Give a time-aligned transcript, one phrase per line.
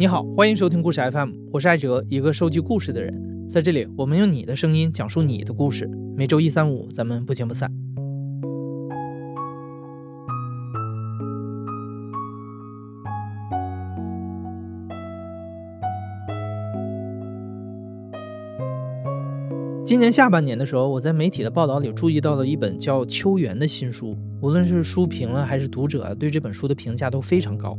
[0.00, 3.12] 你好，欢迎收听故事 FM，我是艾哲，一个收集故事的人。
[3.48, 5.90] 在这里，我们用你的声音讲述你的故事。
[6.16, 7.68] 每周一、三、五，咱们不见不散。
[19.84, 27.76] 今年下半年的时候，我在媒体的报道里注意到了一本叫《秋园》的新书，无论是书评啊，还是读者对这本书的评价都非常高。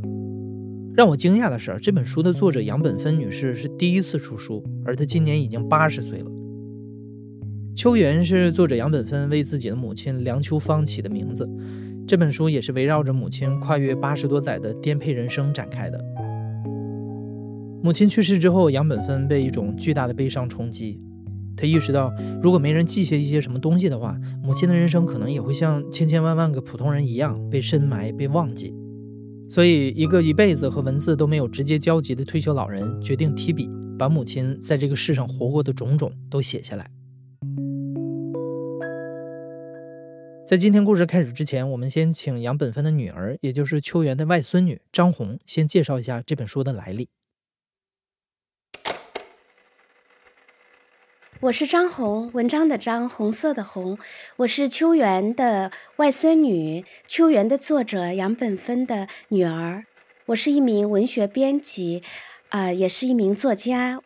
[0.92, 6.26] 让我惊讶的是，这本书的作者杨本芬女士是第一次出书，而她今年已经八十岁了。
[7.76, 11.48] 秋园是作者杨本芬为自己的母亲梁秋芳起的名字，
[12.06, 16.04] 这本书也是围绕着母亲跨越八十多载的颠沛人生展开的。
[17.82, 21.00] 母亲去世之后，杨本芬被一种巨大的悲伤冲击，
[21.56, 28.74] 她意识到，如果没人记下一些什么东西的话，母亲的人生可能也会像千千万万个普通人一样被深埋、被忘记。
[29.50, 36.88] 所以，一个一辈子和文字都没有直接交集的退休老人决定提笔，把母亲在这个世上活过的种种都写下来。
[40.46, 47.08] 在今天故事开始之前，我们先请杨本芬的女儿，也就是秋元的外孙女张红，先介绍一下这本书的来历。
[51.42, 53.98] 我是张红，文章的张，红色的红。
[54.36, 59.86] 我是秋园的外孙女，秋园的作者杨本芬的女儿。
[60.26, 62.02] 我是一名文学编辑，
[62.50, 64.02] 啊，也是一名作家。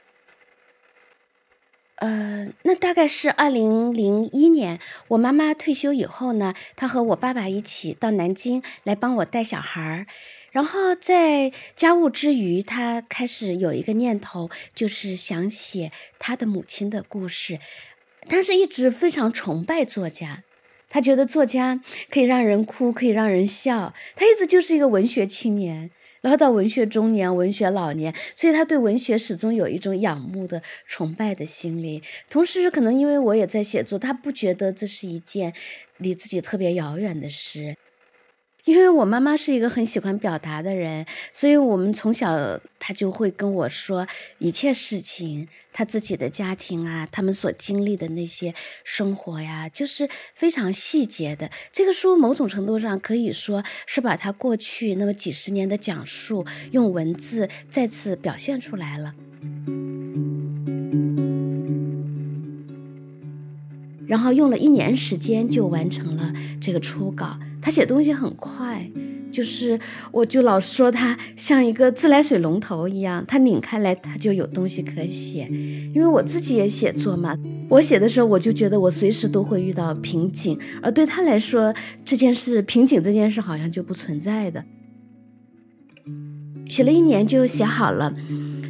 [1.96, 10.06] 呃，那大概是二零零一年，我妈妈退休以后呢，她和我爸爸一起到南京来帮我带小孩儿。
[10.50, 17.58] 然后在家务之余，他开始有一个念头，就是想写他的母亲的故事。
[18.28, 20.44] 他是一直非常崇拜作家，
[20.88, 23.92] 他觉得作家可以让人哭，可以让人笑。
[24.14, 25.90] 他一直就是一个文学青年，
[26.24, 32.02] 然后到文学中年、文学老年，所以他对文学始终有一种仰慕的、崇拜的心理。
[32.30, 35.52] 同时，可能因为我也在写作，他不觉得这是一件
[35.98, 37.76] 离自己特别遥远的事。
[38.64, 44.06] 因为我妈妈是一个很喜欢表达的人，所以我们从小她就会跟我说
[44.38, 51.50] 一切事情，她自己的家庭啊，他们所经历的那些生活呀，就是非常细节的。
[51.72, 59.14] 这个书某种程度上可以说是把她过去那么几十年的讲述用文字再次表现出来了。
[64.06, 67.38] 然后用了一年时间就完成了这个初稿。
[67.64, 68.90] 他写东西很快，
[69.32, 69.80] 就是
[70.12, 75.48] 我就老说他像一个自来水龙头一样，他拧开来他就有东西可写。
[75.94, 77.34] 因为我自己也写作嘛，
[77.70, 81.74] 我写的时候我就觉得我随时都会遇到瓶颈，而对他来说
[82.04, 84.62] 这件事瓶颈这件事好像就不存在的。
[86.68, 88.14] 写了一年就写好了，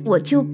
[0.04, 0.46] 我就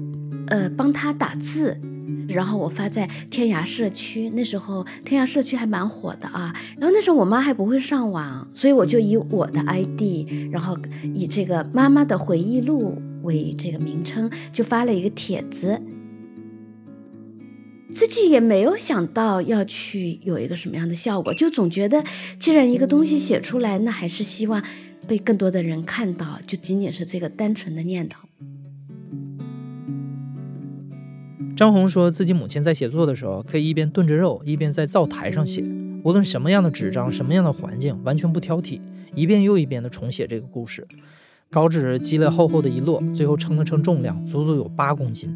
[0.47, 1.79] 呃帮他打字。
[2.29, 6.55] 然后我发在天涯社区，那时候天涯社区还蛮火的啊。
[6.77, 10.77] 然后那时候我妈还不会上网，所以我就以我的 ID，然后
[11.13, 15.81] 以这个妈妈的回忆录为这个名称，就发了一个帖子。
[17.89, 22.01] 自己也没有想到要去有一个什么样的效果，就总觉得
[22.39, 24.63] 既然一个东西写出来，那还是希望
[25.05, 28.21] 被更多的人看到，就仅仅是这个单纯的念头。
[31.55, 35.63] 张红说自己母亲在写作的时候，可以一边炖着肉，一边在灶台上写，
[36.03, 38.79] 无论什么样的纸张，什么样的环境，完全不挑剔，
[39.13, 40.87] 一遍又一遍地重写这个故事。
[41.49, 45.29] 稿纸积了厚厚的一摞，最后称了称重量，足足有八公斤。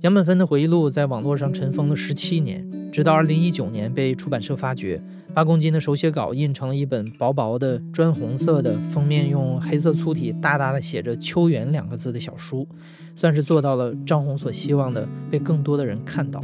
[0.00, 5.00] 杨本芬的回忆录在网络上尘封了十七年，直到二零一九年被出版社发掘。
[5.38, 12.66] 八公斤的手写稿印成了一本薄薄的砖红色的封面，用黑色粗体大大的写着“秋园”两个字的小书，
[13.14, 16.42] 算是做到了张红所希望的，被更多的人看到。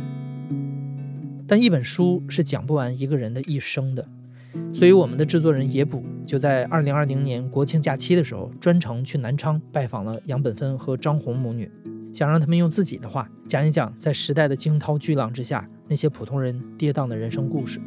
[1.48, 4.06] 但一本书是讲不完一个人的一生的，
[4.72, 11.68] 所以我们的制作人野捕就在二零二零年国庆假期的时候，专程去南昌拜访了杨本芬和张红母女，
[12.12, 17.80] 想让他们用自己的话讲一讲在时代的惊涛巨浪之下那些普通人跌宕的人生故事。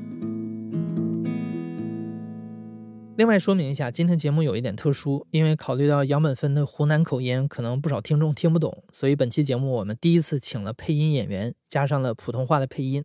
[3.18, 13.04] 另外说明一下，今天节目有一点特殊，因为考虑到杨本芬的湖南口音，可能不少听众听不懂，所以本期节目我们第一次请了配音演员，加上了普通话的配音。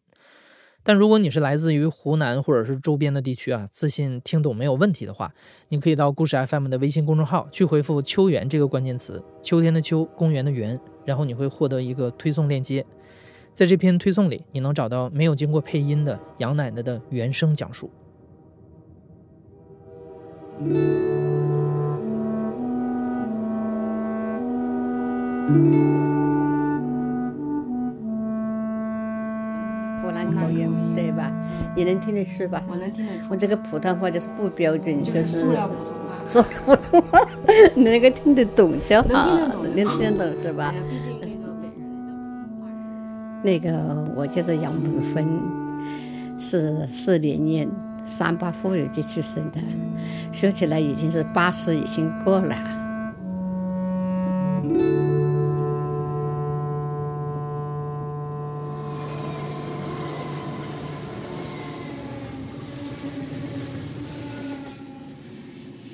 [0.83, 5.33] 但如果你是来自于湖南或者是周边的地区啊，自信听懂没有问题的话，
[5.71, 12.85] 你可以到故事 FM 的微信公众号去回复“秋园”这个关键词，秋天的秋，公园的园，然后你会获得一个推送链接，
[13.55, 17.91] 在这篇推送里，你能找到没有经过配音的杨奶奶的原声讲述。
[30.03, 31.31] 湖南口音对吧？
[31.75, 32.63] 你能听得出吧？
[32.69, 33.27] 我能听得出。
[33.31, 35.91] 我这个普通话就是不标准，就是塑料普通话。
[36.27, 37.21] 说普通话，
[37.75, 40.73] 你能够听得懂就好，能听得懂能听得懂是吧
[43.43, 45.27] 那个我叫做杨本芬，
[46.39, 47.69] 是四零年
[48.05, 49.61] 三八妇女节出生的，
[50.33, 52.57] 说起来已经是八十已经过了。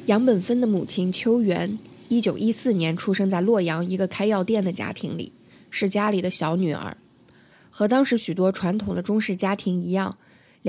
[0.07, 1.79] 杨本芬的母亲秋元，
[2.09, 5.35] 一九一四年出生在洛阳一个开药店的家庭里，
[5.71, 6.97] 是家里的小女儿。
[7.71, 10.17] 和当时许多传统的中式家庭一样，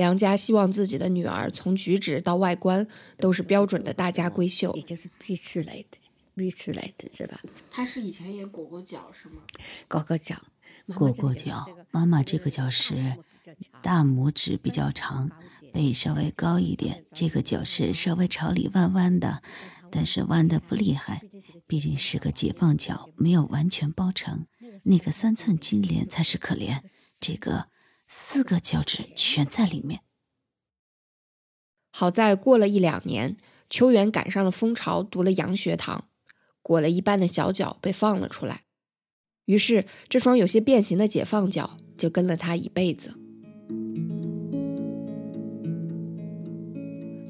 [0.00, 2.86] 梁家希望自己的女儿从举止到外观
[3.18, 4.82] 都是标准的大家闺秀也。
[4.82, 5.98] 就是逼出来的，
[6.34, 7.38] 逼出来的是吧？
[7.70, 9.42] 她是以前也裹过脚是吗？
[9.86, 10.36] 裹过脚，
[10.96, 11.68] 裹过脚。
[11.90, 13.18] 妈妈这个脚是
[13.82, 15.30] 大拇指比较长，
[15.70, 19.42] 背稍微高一点，这个脚是稍微朝里弯弯的，
[19.90, 21.20] 但是弯的不厉害，
[21.66, 24.46] 毕竟是个解放脚，没有完全包成。
[24.84, 26.80] 那个三寸金莲才是可怜，
[27.20, 27.66] 这个
[28.22, 30.02] 四个脚趾全在里面。
[31.90, 33.38] 好在过了一两年，
[33.70, 36.04] 秋元赶上了风潮，读了洋学堂，
[36.60, 38.64] 裹了一半的小脚被放了出来。
[39.46, 43.14] 于是，这双有些变形的解放脚就跟了他一辈子。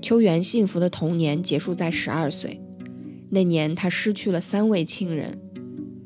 [0.02, 2.60] 秋元幸福的童年结束在十二岁，
[3.30, 5.40] 那年他失去了三位亲人，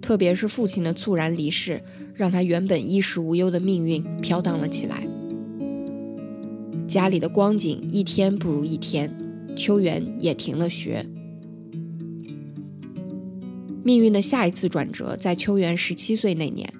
[0.02, 1.82] 特别是父亲的猝然离世，
[2.14, 5.06] 让他原本衣食无忧的命运飘荡了起来。
[6.87, 9.11] 家里的光景一天不如一天，
[9.56, 11.06] 秋元也停了学。
[13.82, 16.72] 命运的下一次转折在秋元十七岁那年，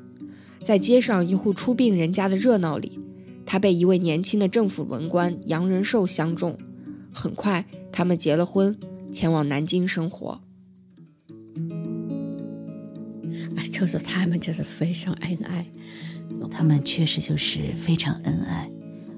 [0.62, 2.98] 在街上一户出殡人家的热闹里，
[3.44, 6.56] 他被一位年轻的政府文官杨仁寿相中。
[7.12, 8.78] 很快，他们结了婚，
[9.12, 10.40] 前往南京生活。
[13.70, 15.66] 就是他们就是非常恩爱。
[16.50, 18.70] 他们确实就是非常恩爱。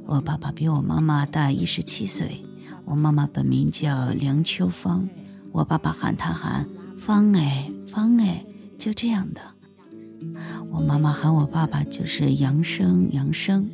[0.07, 2.43] 我爸爸比我妈妈大一十七岁，
[2.85, 5.09] 我妈妈本名叫梁秋芳，
[5.53, 8.45] 我爸爸喊她喊芳哎芳哎，
[8.79, 9.41] 就这样的。
[10.73, 13.69] 我妈妈喊我爸爸就是杨生杨生，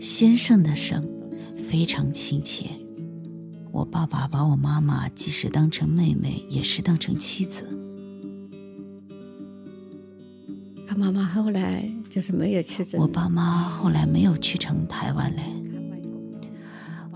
[0.00, 1.02] 先生的生，
[1.68, 2.66] 非常亲切。
[3.72, 7.68] 我爸爸把我妈妈即使当成妹妹，也是当成妻子。
[10.94, 13.00] 他妈妈后来就是没有去整。
[13.00, 15.42] 我爸妈后来没有去成台湾嘞，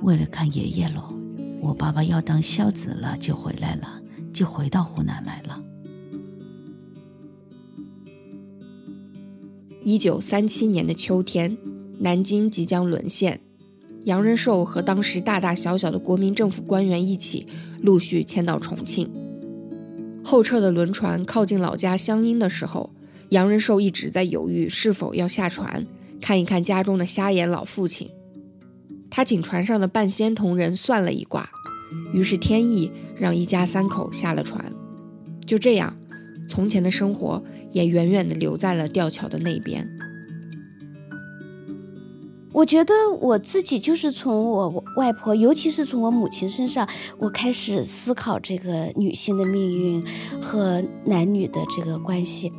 [0.02, 1.14] 为了看爷爷喽。
[1.60, 4.02] 我爸爸要当孝子了，就回来了，
[4.32, 5.62] 就回到湖南来了。
[9.84, 11.56] 一九三七年的秋天，
[12.00, 13.38] 南京即将沦陷，
[14.02, 17.46] 杨仁寿和当时大大小小的国民政府官员一起
[17.80, 19.08] 陆续迁到重庆。
[20.24, 22.90] 后撤的轮船靠近老家湘阴的时候，
[23.30, 25.86] 杨仁寿一直在犹豫是否要下船
[26.20, 28.10] 看一看家中的瞎眼老父亲。
[29.10, 31.48] 他请船上的半仙同人算了一卦，
[32.12, 34.72] 于是天意让一家三口下了船。
[35.46, 35.96] 就这样，
[36.48, 37.42] 从前的生活
[37.72, 39.88] 也远远地留在了吊桥的那边。
[42.52, 50.04] 我觉得我自己就是从我外婆，尤其是从我母亲身上，我开始思考这个女性的命运
[50.42, 52.52] 和男女的这个关系。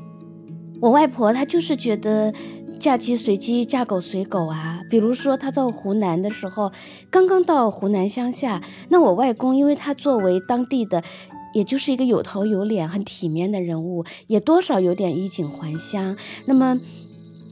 [0.81, 2.33] 我外婆她就是觉得
[2.79, 4.81] 嫁鸡随鸡，嫁狗随狗啊。
[4.89, 6.71] 比如说她到湖南的时候，
[7.09, 11.03] 刚刚到湖南乡下，那我外公因为他作为当地的。
[11.51, 16.15] 也就是一个有头有脸、很体面的人物，也多少有点衣锦还乡。
[16.45, 16.79] 那么，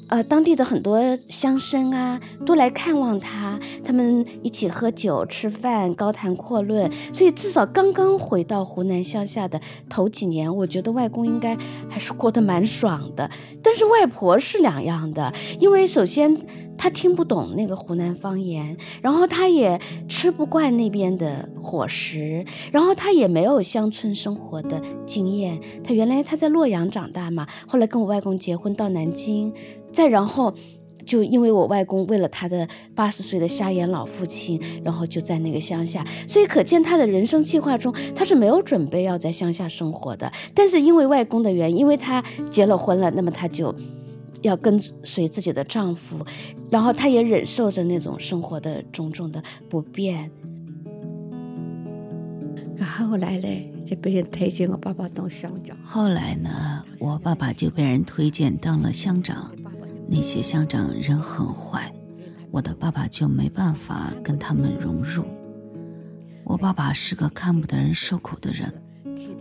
[0.09, 6.89] 呃，当地的很多乡绅啊，都来看望他，他们一起喝酒、吃饭、高谈阔论。
[7.13, 9.59] 所以，至少刚刚回到湖南乡下的
[9.89, 11.57] 头几年，我觉得外公应该
[11.89, 13.29] 还是过得蛮爽的。
[13.61, 16.37] 但是外婆是两样的，因为首先
[16.77, 25.59] 他听不懂那个湖南方言，然后他也吃不惯那边的伙食，然后他也没有乡村生活的经验。
[25.83, 29.51] 他原来他在洛阳长大嘛，后来跟我外公结婚到南京。
[29.91, 30.53] 再然后，
[31.05, 40.31] 就因为我外公为了他的八十岁的瞎眼老父亲，然后就在那个乡下，所以可见他的人生计划中他是没有准备要在乡下生活的。
[40.53, 43.73] 但是因为外公的原因，因为他结了婚了，那么他就
[44.41, 46.25] 要跟随自己的丈夫，
[46.69, 50.29] 然后她也忍受着那种生活的种种的不便。
[52.79, 53.47] 后来呢，
[53.85, 55.77] 就被人推荐我爸爸当乡长。
[55.83, 59.51] 后来呢，我爸爸就被人推荐当了乡长，
[60.09, 61.93] 那些乡长人很坏，
[62.51, 65.23] 我的爸爸就没办法跟他们融入。
[66.43, 68.73] 我爸爸是个看不得人受苦的人，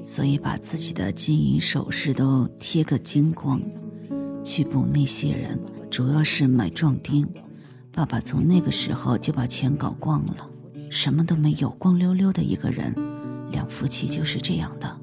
[0.03, 3.61] 所以把自己的金银首饰都贴个精光，
[4.57, 5.61] 去捕那些人，
[5.91, 7.29] 主要是买壮丁。
[7.93, 10.49] 爸爸从那个时候就把钱搞光了，
[10.91, 12.95] 什么都没有，光溜溜的一个人。
[13.51, 14.97] 两夫妻就是这样的。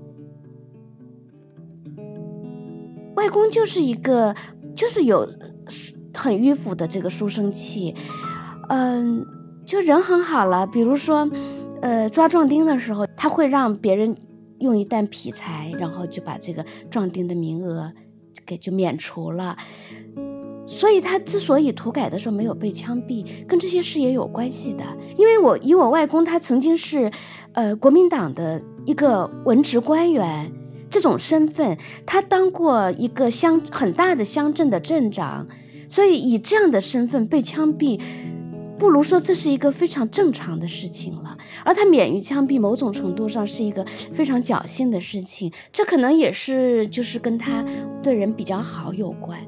[3.16, 4.36] 外公就是一个，
[4.76, 5.20] 就是有
[6.16, 7.94] 很迂腐的这个书生气，
[8.70, 9.24] 嗯，
[9.68, 10.66] 就人很好了。
[10.66, 11.30] 比如说，
[11.84, 14.18] 呃，抓壮丁的时候，他会让别人
[14.58, 17.94] 用一担劈柴，然后就把这个壮丁的名额
[18.46, 19.58] 给就免除了。
[20.66, 24.84] 所以他之所以土改的时候没有被枪毙，跟这些事也有关系的。
[25.18, 27.12] 因为我以我外公，他曾经是，
[27.52, 30.52] 呃，国民党的一个文职官员，
[30.90, 35.46] 这种身份，他当过一个乡很大的乡镇的镇长，
[35.90, 38.00] 所以以这样的身份被枪毙，
[38.84, 41.38] 不如说这是一个非常正常的事情了。
[41.64, 45.50] 而他免于枪毙，某种程度上是一个非常侥幸的事情。
[45.72, 47.64] 这可能也是就是跟他
[48.04, 49.40] 对人比较好有关。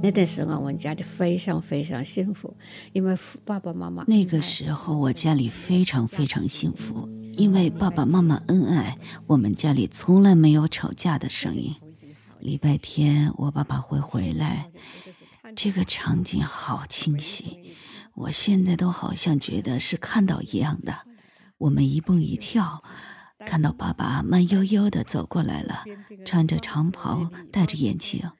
[0.00, 2.56] 那段时候我们家里非常非常幸福，
[2.92, 11.74] 因为爸爸妈妈那个时候我家里非常非常幸福，因为爸爸妈妈恩爱，我们家里从来没有吵架的声音。
[12.40, 14.70] 礼拜天我爸爸会回来，
[15.56, 17.74] 这个场景好清晰，
[18.14, 21.06] 我现在都好像觉得是看到一样的。
[21.58, 22.82] 我们一蹦一跳，
[23.46, 25.84] 看到爸爸慢悠悠的走过来了，
[26.24, 28.30] 穿着长袍，戴着眼镜。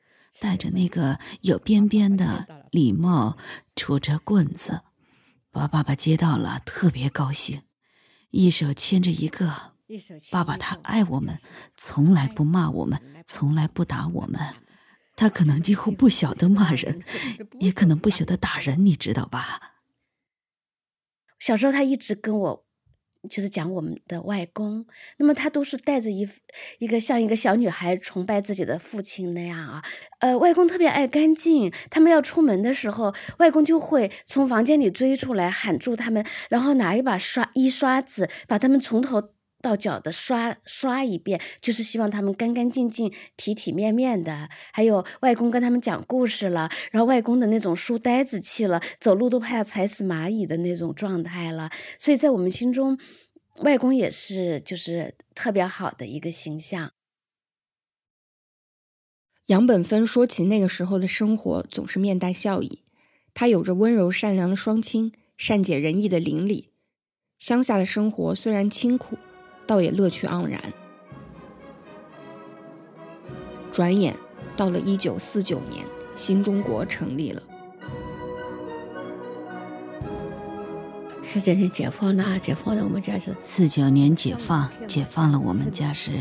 [0.40, 3.36] 戴着那个有边边的礼帽，
[3.76, 4.80] 杵着棍子，
[5.52, 7.62] 把爸爸接到了，特别高兴，
[8.32, 9.72] 一手牵着一个。
[10.30, 11.38] 爸爸他爱我们，
[11.76, 14.40] 从来不骂我们，从来不打我们，
[15.14, 17.04] 他可能几乎不晓得骂人，
[17.60, 19.74] 也可能不晓得打人，你知道吧？
[21.38, 22.66] 小时候他一直跟我。
[23.28, 24.84] 就是讲我们的外公，
[25.18, 26.28] 那么他都是带着一
[26.78, 29.82] 一个像一个小女孩崇拜自己的父亲那样啊。
[30.20, 39.30] 呃，外公特别爱干净，他们要出门的时候，外公就会从房间里追出来喊住他们，然后拿一把刷一刷子把他们从头
[39.62, 44.50] 到脚的刷刷一遍，就是希望他们干干净净、体体面面的。
[44.72, 51.70] 还有外公跟他们讲故事了，然后外公的那种书呆子气了，走路都怕踩死蚂蚁的那种状态了。
[51.96, 52.98] 所以在我们心中，
[53.60, 56.92] 外公也是就是特别好的一个形象。
[59.46, 62.80] 杨本芬说起那个时候的生活，总是面带笑意。
[63.34, 66.70] 他有着温柔善良的双亲，善解人意的邻里。
[67.38, 69.16] 乡下的生活虽然清苦。
[69.66, 70.60] 倒也乐趣盎然。
[73.70, 74.14] 转眼
[74.56, 77.42] 到了一九四九年，新中国成立了。
[81.22, 86.12] 四九年解放了，解放了，我们家是四九年解放，解放了，我们家是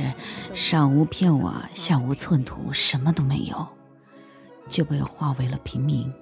[0.54, 3.68] 上无片瓦，下无寸土，什么都没有，
[4.70, 6.14] 就被划为了平民。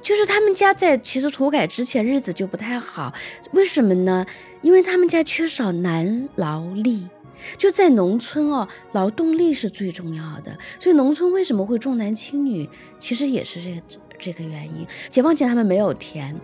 [0.00, 3.12] 就是他们家在其实土改之前日子就不太好，
[3.52, 4.24] 为什么呢？
[4.62, 7.08] 因为他们家缺少男劳力，
[7.56, 10.56] 就在农村哦，劳动力是最重要的。
[10.80, 13.82] 所以农村为什么会重男轻女，其实也是这个
[14.18, 14.86] 这个原因。
[15.10, 16.34] 解放前他们没有田，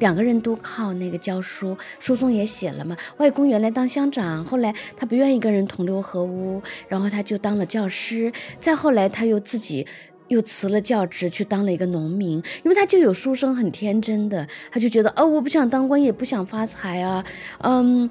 [0.00, 2.96] 两个人都靠那个教书，书中也写了嘛。
[3.16, 9.86] 外公原来当乡长，后来他不愿意跟人同流合污，然后他就当了教师，再后来他又自己。
[10.28, 17.24] 又辞了教职，去当了一个农民，因为他就有书生很天真的，他就觉得哦，我不想当官，也不想发财啊，
[17.60, 18.08] 嗯，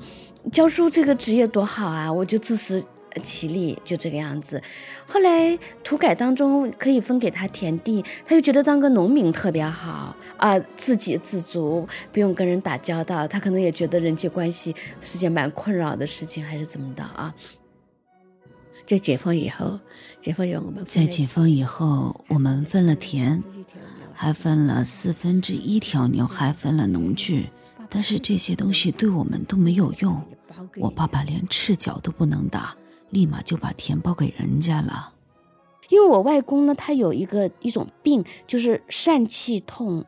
[0.51, 2.84] 教书这个职业多好啊，我就自食
[3.24, 4.62] 其力，就这个样子。
[5.05, 17.34] 后来土改当中可以分给他田地，他又觉得当个农民特别好啊，自给自足，不用跟人打交道，他可能也觉得人际关系是件蛮困扰的事情，还是怎么的啊？
[18.86, 19.79] 在解放以后，
[20.25, 23.39] 解放以后我们在解放以后，我们分了田，
[24.12, 27.51] 还分了四分之一条牛，还分了农具。
[27.91, 30.20] 但是这些东西对我们都没有用。
[30.77, 32.75] 我爸爸连赤脚都不能打，
[33.12, 35.13] 立马就把田包给人家了。
[35.89, 40.05] 因为我外公呢，他有一个一种病，就是疝气痛。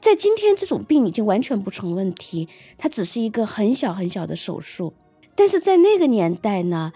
[0.00, 4.92] 在今天，这种病已经完全不成问题，它只是一个很小很小的手术。
[5.36, 6.92] 但是在那个年代呢？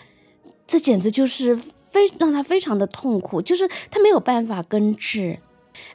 [0.66, 1.58] 这简直就是
[1.90, 5.38] 非让他非常的痛苦，就是他没有办法根治。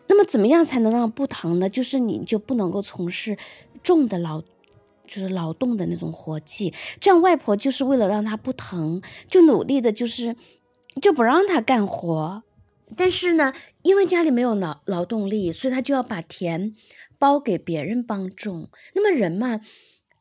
[0.08, 1.70] 那么怎么样才能让不疼呢？
[1.70, 3.38] 就是你就不能够从事
[3.84, 4.42] 重的劳，
[5.06, 6.74] 就是劳动的那种活计。
[7.00, 10.36] 这样外婆就是为了让他不疼，就努力的就是
[11.02, 12.44] 就不让他干活。
[12.98, 16.76] 但是呢，因为家里没有劳劳动力，所以他就要把田
[17.18, 18.70] 包给别人帮种。
[18.94, 19.62] 那么人嘛。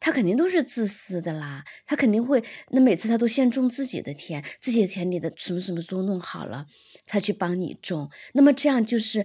[0.05, 6.67] 他肯定都是自私的啦，他肯定会，那每次他都先种自己的田，自己的田里的什么什么都弄好了，
[7.07, 8.11] 他去帮你种。
[8.35, 9.25] 那么这样就是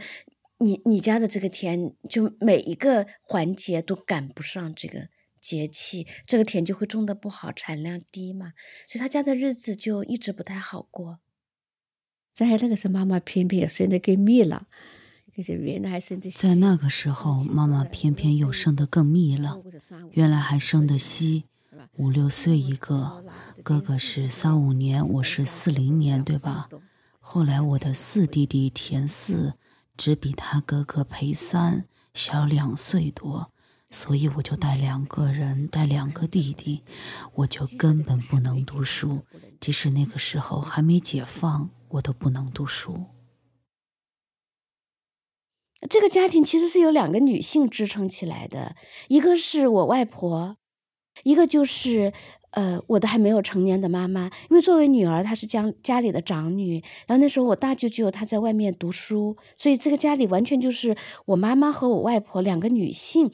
[0.59, 5.09] 你你家的这个田，就每一个环节都赶不上这个
[5.41, 8.53] 节气，这个田就会种的不好，产量低嘛，
[8.87, 11.19] 所以他家的日子就一直不太好过。
[12.31, 14.67] 在那个时候，妈妈偏偏生的更密了。
[16.33, 19.61] 在那个时候，妈妈偏偏又生得更密了。
[20.11, 21.45] 原来还生得稀，
[21.97, 23.23] 五六岁一个，
[23.63, 26.69] 哥哥是三五年，我是四零年，对吧？
[27.19, 29.53] 后来我的四弟弟田四，
[29.95, 33.51] 只比他哥哥裴三小两岁多，
[33.91, 36.81] 所以我就带两个人，带两个弟弟，
[37.35, 39.23] 我就根本不能读书。
[39.59, 43.05] 即使那个时候还没解放，我都不能读书。
[45.87, 48.75] 这个家庭其实是由两个女性支撑起来的，
[49.07, 50.57] 一个是我外婆，
[51.23, 52.11] 一个就是
[52.51, 54.29] 呃我的还没有成年的妈妈。
[54.49, 63.31] 因为作为女儿，她是家家里的长女，然后那时候我大舅舅他在外面读书，所以这个家里完全就是我妈妈和我外婆两个女性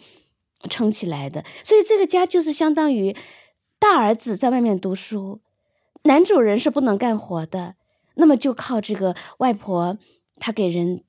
[0.69, 1.43] 撑起来的。
[1.63, 3.15] 所以这个家就是相当于
[3.79, 5.41] 大儿子在外面读书，
[6.03, 7.73] 男主人是不能干活的，
[8.17, 9.97] 那么就靠这个外婆，
[10.39, 11.03] 她给人。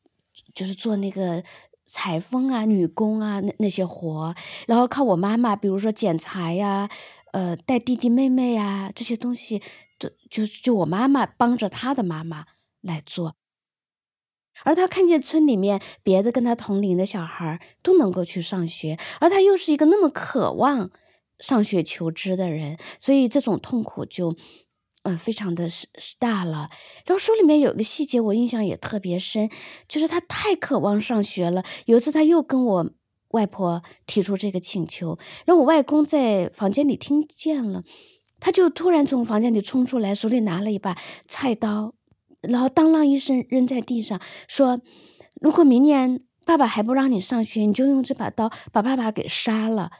[0.56, 1.44] 就是做那个
[1.84, 4.34] 裁缝啊、女工啊那那些活，
[4.66, 6.88] 然后靠我妈妈，比如说剪裁呀、
[7.32, 9.60] 呃带弟弟妹妹呀这些东西，
[9.98, 12.46] 都就就我妈妈帮着她的妈妈
[12.80, 13.36] 来做。
[14.64, 20.90] 而他看见村里面别的跟他同龄的小孩都能够去上学，而他又是一个那么渴望
[21.38, 24.34] 上学求知的人，所以这种痛苦就。
[25.08, 26.68] 嗯，非常的是是大了。
[27.06, 29.48] 然后书里面有个细节，我印象也特别深，
[29.86, 31.62] 就是他太渴望上学了。
[31.84, 32.90] 有一次他又跟我
[33.28, 37.84] 外婆提出这个请求，然后我外公在房间里听见了，
[38.40, 41.94] 他就突然从房间里冲出来，手里拿了一把菜刀，
[42.40, 44.80] 然后当啷一声扔在地上，说
[45.40, 49.92] ：“如果明年爸爸还不让你上学，你就用这把刀把爸爸给杀了。”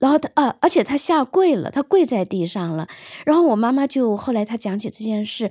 [0.00, 2.88] 然后他啊，而且他下跪了，他跪在地上了。
[3.26, 5.50] 然后我妈妈就后来她讲起这件事，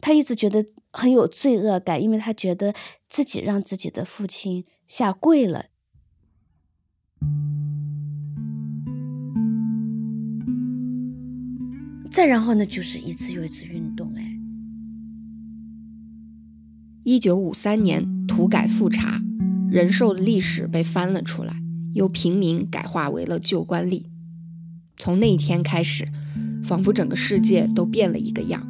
[0.00, 2.74] 她一直觉得很有罪恶感，因为她觉得
[3.08, 5.66] 自己让自己的父亲下跪了。
[12.10, 14.12] 再然后呢，就是一次又一次运动。
[14.16, 14.36] 哎，
[17.04, 19.20] 一九五三年土改复查，
[19.70, 21.65] 仁寿的历史被翻了出来。
[21.96, 24.04] 由平民改化为了旧官吏，
[24.98, 26.06] 从那一天开始，
[26.62, 28.68] 仿佛整个世界都变了一个样。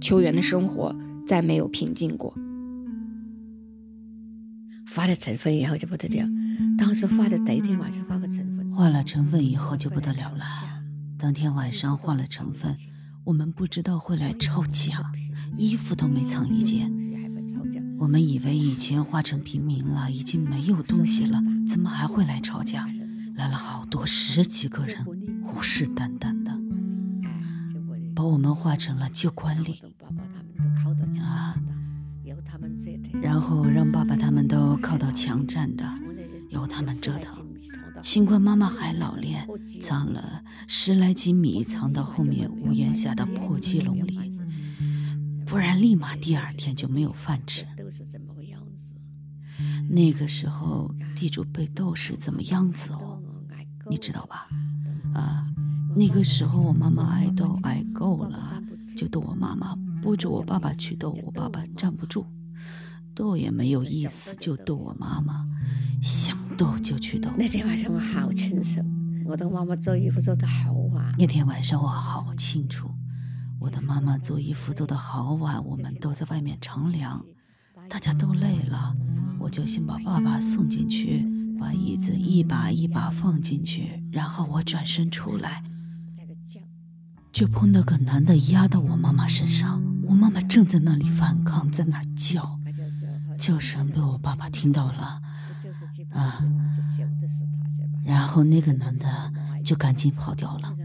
[0.00, 0.96] 秋元的生活
[1.28, 2.34] 再没有平静过。
[4.86, 6.26] 发了成分以后就不得了，
[6.78, 10.46] 当时发的第一天晚上发个成分，换了成分以后就不得了了。
[11.18, 12.74] 当天晚上换了成分，
[13.24, 15.04] 我们不知道会来抽奖，
[15.58, 16.90] 衣服都没藏一件。
[17.98, 22.86] 我们以为以前化成平民了，已经没有东西了，怎么还会来吵架？
[23.34, 25.04] 来了好多，十几个人，
[25.42, 26.52] 虎视眈眈的，
[28.14, 29.78] 把我们化成了旧官吏
[31.20, 31.56] 啊！
[33.20, 35.84] 然后让爸爸他们都靠到墙站着，
[36.50, 37.44] 由他们折腾。
[38.02, 39.48] 新冠妈妈还老练，
[39.80, 44.18] 藏了十来斤米，藏到后面屋檐下的破鸡笼里。
[45.54, 47.64] 不然，立马第二天就没有饭吃。
[47.76, 48.96] 都是怎么个样子
[49.88, 53.22] 那个时候，地主被斗是怎么样子哦？
[53.88, 54.48] 你知道吧？
[55.14, 55.46] 啊，
[55.94, 58.60] 那个时候我妈妈挨斗挨够了，
[58.96, 62.26] 就斗我妈妈，不准我爸爸去斗，我爸爸站不住，
[63.14, 65.46] 斗也没有意思，就斗我妈妈，
[66.02, 67.30] 想斗就去斗。
[67.38, 68.82] 那天晚上我好清楚，
[69.24, 71.14] 我的妈妈做衣服做的好晚。
[71.16, 72.90] 那天晚上我好清楚。
[73.64, 77.24] 我的妈妈做衣服做得好晚，我们都在外面乘凉，
[77.88, 78.94] 大家都累了，
[79.40, 81.24] 我就先把爸爸送进去，
[81.58, 85.62] 把椅子一把一把放进去，然后我转身出来，
[87.32, 92.60] 就碰到个男的压到我妈妈身上，我妈妈正在那里反抗，在那叫，
[93.38, 95.22] 叫声被我爸爸听到了，
[96.10, 96.38] 啊，
[98.04, 99.32] 然后那个男的
[99.64, 100.76] 就赶紧跑掉了。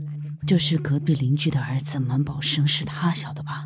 [0.48, 3.66] 就是隔壁邻居的儿子满宝生，是他小的吧？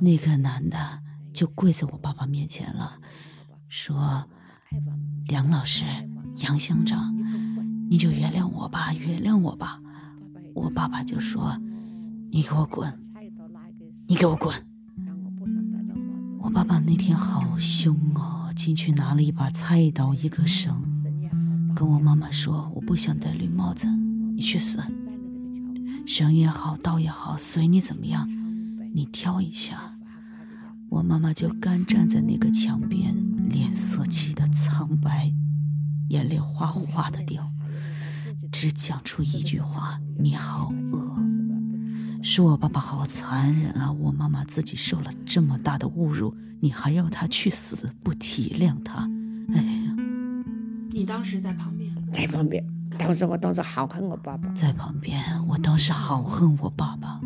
[0.00, 1.00] 那个男的
[1.32, 3.00] 就跪在我爸爸面前了，
[3.68, 4.28] 说
[5.26, 5.84] ：“梁老师，
[6.36, 7.16] 杨乡长，
[7.88, 9.80] 你就原谅我吧，原谅我吧。”
[10.54, 11.58] 我爸爸就说
[12.30, 12.96] ：“你给我滚，
[14.08, 14.54] 你给我滚。”
[16.38, 20.80] 我爸爸那天好凶哦，进去拿了一把菜刀，一个绳，
[21.74, 24.78] 跟我妈妈说：“我不想戴绿帽子，你去死。
[26.06, 28.28] 绳也好，道也好，随你怎么样，
[28.94, 29.92] 你挑一下。”
[30.88, 33.14] 我妈妈就干站在那个墙边，
[33.48, 35.32] 脸色气得苍白，
[36.10, 37.52] 眼泪哗哗的掉。
[38.52, 41.16] 只讲出一句话：“你好饿。”
[42.22, 43.90] 说我爸爸好残忍啊！
[43.92, 49.08] 我妈妈自己受了这么大的侮辱，你还要她去死，不体谅她？
[49.54, 49.96] 哎呀！
[50.90, 52.64] 你当时在旁边，在旁边，
[52.98, 57.20] 当时我当时好恨我爸爸，在旁边，我当时好恨我爸爸，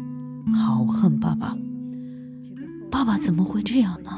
[0.54, 1.56] 好恨爸爸。
[2.90, 4.10] 爸爸怎么会这样呢？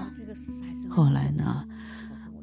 [0.89, 1.65] 后来呢？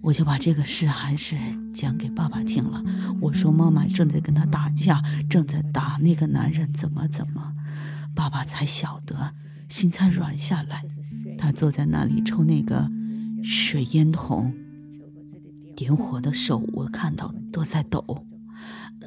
[0.01, 1.35] 我就把这个事还是
[1.73, 2.81] 讲给爸爸听了。
[3.19, 7.53] 我说妈妈正在跟他打架，正在打那个男人，怎么怎么，
[8.15, 9.33] 爸爸才晓得，
[9.67, 10.85] 心才软下来。
[11.38, 12.89] 他坐在那里抽那个
[13.43, 14.53] 水烟筒，
[15.75, 18.25] 点火的手我看到都在抖，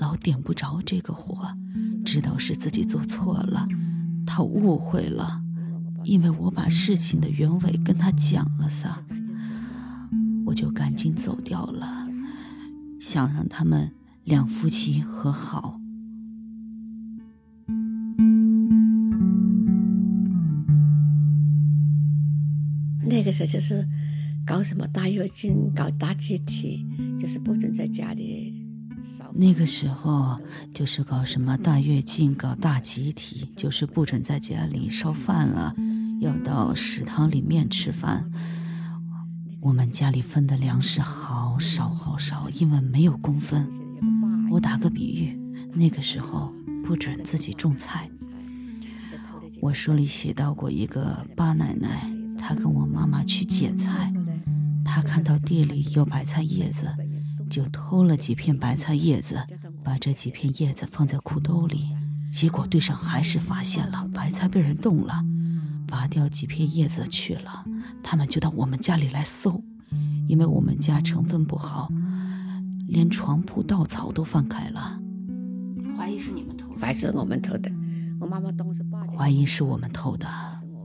[0.03, 1.57] 老点不着这个火，
[2.05, 3.69] 知道是自己做错了，
[4.27, 5.41] 他误会了，
[6.03, 9.05] 因为我把事情的原委跟他讲了噻。
[10.47, 12.09] 我就赶紧走掉了，
[13.01, 13.93] 想让他们
[14.25, 15.79] 两夫妻和好。
[23.05, 23.87] 那个时候就是
[24.45, 28.62] 搞什么大跃进，搞大集体，就是不准在家里。
[29.35, 30.39] 那个时候
[30.73, 35.75] 就是搞什么大跃进，搞大集体，就是不准在家里烧饭了，
[36.21, 38.25] 要到食堂里面吃饭。
[39.61, 43.69] 我们家里分的粮食好少好少，因为没有公分。
[44.51, 45.39] 我打个比喻，
[45.75, 46.53] 那个时候
[46.85, 48.11] 不准自己种菜。
[49.61, 54.13] 我书里写到过一个八奶奶，她跟我妈妈去捡菜，
[54.85, 56.89] 她看到地里有白菜叶子，
[57.53, 59.45] 就偷了几片白菜叶子，
[59.85, 61.91] 把这几片叶子放在裤兜里，
[62.33, 65.23] 结果队上还是发现了白菜被人动了。
[65.87, 67.67] 拔掉几片叶子去了，
[68.03, 69.63] 他们就到我们家里来搜，
[70.27, 71.91] 因为我们家成分不好，
[72.89, 74.99] 连床铺稻草都翻开了。
[75.95, 77.71] 怀疑是你们偷的， 怀疑是我们偷的。
[78.19, 78.83] 我妈妈当时
[79.15, 80.27] 怀疑是我们偷的。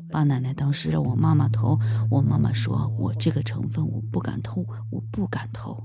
[0.09, 1.79] 八奶奶当时让我妈妈偷，
[2.11, 5.81] 我妈妈说我这个成分我不敢偷，我不敢偷。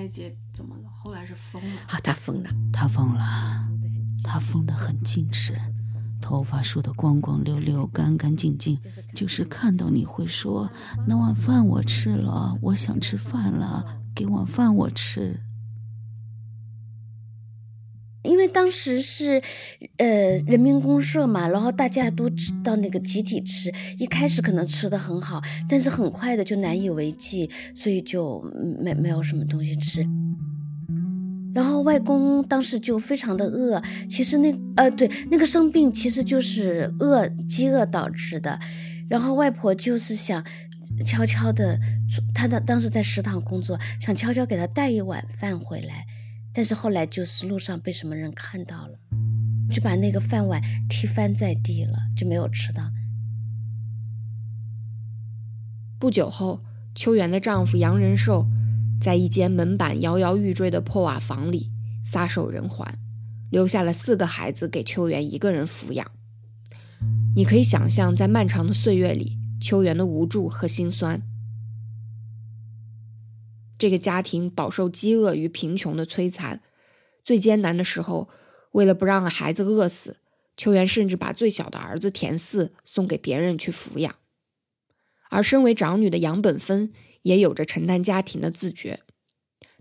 [0.00, 0.88] 八奶姐怎么了？
[0.96, 1.80] 后来是疯了。
[1.88, 3.68] 啊，她疯了，她疯了，
[4.24, 5.54] 她疯得很矜持。
[6.22, 8.78] 头发梳得光光溜溜、干干净净，
[9.14, 10.70] 就是看到你会说
[11.06, 13.84] ：“那碗饭我吃了，我想吃饭了，
[14.14, 15.38] 给碗饭我吃。”
[18.22, 19.42] 因为当时是，
[19.96, 28.42] 呃，人民公社嘛，然后大家都吃到那个集体吃，一开始可能吃的很好，但是很快的就难以为继，所以就
[28.82, 30.06] 没没有什么东西吃。
[31.52, 38.60] 然后外公当时就非常的饿，其实那呃对那个生病其实就是饿饥饿导致的。
[39.08, 40.44] 然后外婆就是想
[41.04, 41.76] 悄悄的，
[42.32, 46.06] 她的当时在食堂工作，想悄悄给他带一碗饭回来，
[46.52, 48.98] 但是后来就是路上被什么人看到了，
[49.70, 52.90] 就把那个饭碗踢翻在地了，就没有吃到。
[55.98, 56.60] 不久后，
[56.94, 58.46] 秋元的丈夫杨仁寿。
[59.00, 61.70] 在一间门板摇摇欲坠的破瓦房里
[62.04, 62.86] 撒手人寰，
[63.48, 66.06] 留下了四个孩子给秋元一个人抚养。
[67.34, 71.22] 你可以想象，在漫长的岁月里，秋元的无助和心酸。
[73.80, 76.62] 这个家庭饱受饥饿与贫穷的摧残，
[77.24, 78.28] 最艰难的时候，
[78.72, 80.18] 为了不让孩子饿死，
[80.56, 84.14] 秋元甚至把最小的儿子田四送给别人去抚养。
[85.30, 86.92] 而身为长女的杨本芬。
[87.22, 89.00] 也有着承担家庭的自觉，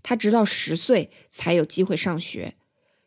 [0.04, 2.56] 她直到十岁才有机会上学。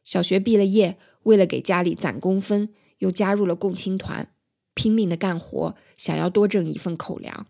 [0.02, 4.34] 小学毕了业，为了给家里攒工分，又加入了共青团，
[4.72, 7.46] 拼命的干活，想要多挣一份口粮。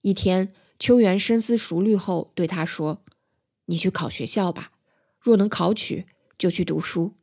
[0.00, 0.52] 一天，
[0.82, 3.04] 秋元深思熟虑后对他说
[3.66, 4.72] ：“你去考学校吧，
[5.20, 7.14] 若能考取，就去读书。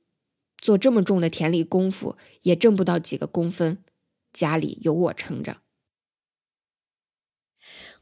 [0.59, 3.83] 做这么重的田里功夫，也挣不到几个工分，
[4.31, 5.57] 家里有我撑着。”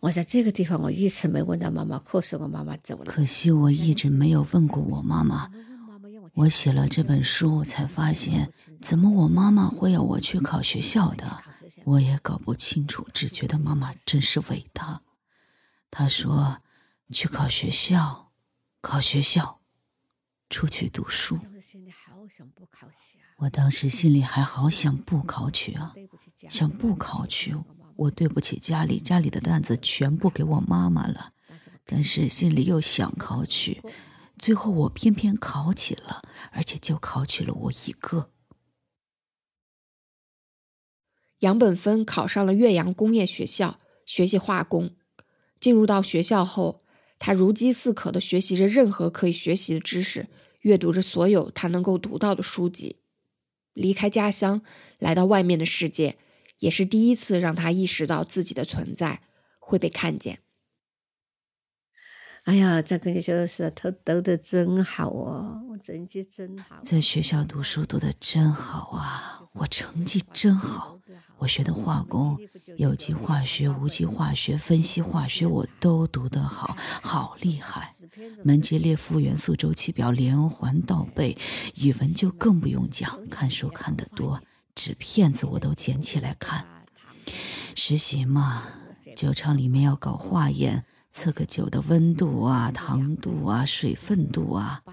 [0.02, 3.06] 我在这个地方，我一直没问到妈妈，可是我妈妈走了。
[3.06, 5.52] 可惜我一直没有问过我妈妈。
[6.36, 11.42] 我写了这本书，才发现怎么我妈妈会要我去考学校的，
[11.86, 15.02] 我也搞不清楚，只觉得妈妈真是伟大。
[15.90, 16.62] 他说
[17.12, 18.32] ：“去考学校，
[18.82, 19.62] 考学校，
[20.50, 21.40] 出去读书。”
[23.38, 25.94] 我当时心里还好想不考取啊，
[26.50, 27.56] 想不考取，
[27.96, 31.34] 我对不起家里，家里的担子全部给我妈妈了。
[31.86, 33.82] 但是心里又想考取，
[34.38, 36.22] 最后我偏偏考起了，
[36.52, 38.32] 而且就考取了我一个。
[41.40, 44.96] 杨本芬考上了岳阳工业学校，学习化工。
[45.60, 46.80] 进入到学校后，
[47.20, 50.28] 他如饥似渴地学习着任何可以学习的知识，
[50.62, 52.98] 阅读着所有他能够读到的书籍。
[53.74, 54.62] 离开家乡，
[55.00, 56.18] 来到外面的世界，
[56.60, 59.22] 也是第一次让他意识到自己的存在
[59.60, 60.40] 会被看见。
[62.44, 66.80] 哎呀，这个小说他读的真好哦，我成绩真好。
[66.82, 70.97] 在学校读书读的真好啊，我成绩真好。
[71.40, 72.38] 我学的化工、
[72.78, 77.90] 有机化学、无机化学、分析化学，我都读得好，好厉害。
[78.44, 81.38] 门捷列夫元素周期表连环倒背，
[81.76, 84.42] 语文就更不用讲，看书看得多，
[84.74, 86.66] 纸片子我都捡起来看。
[87.76, 88.64] 实习嘛，
[89.16, 90.86] 酒厂里面要搞化验。
[91.14, 94.84] 测个酒的温度啊、糖度啊、水分度啊。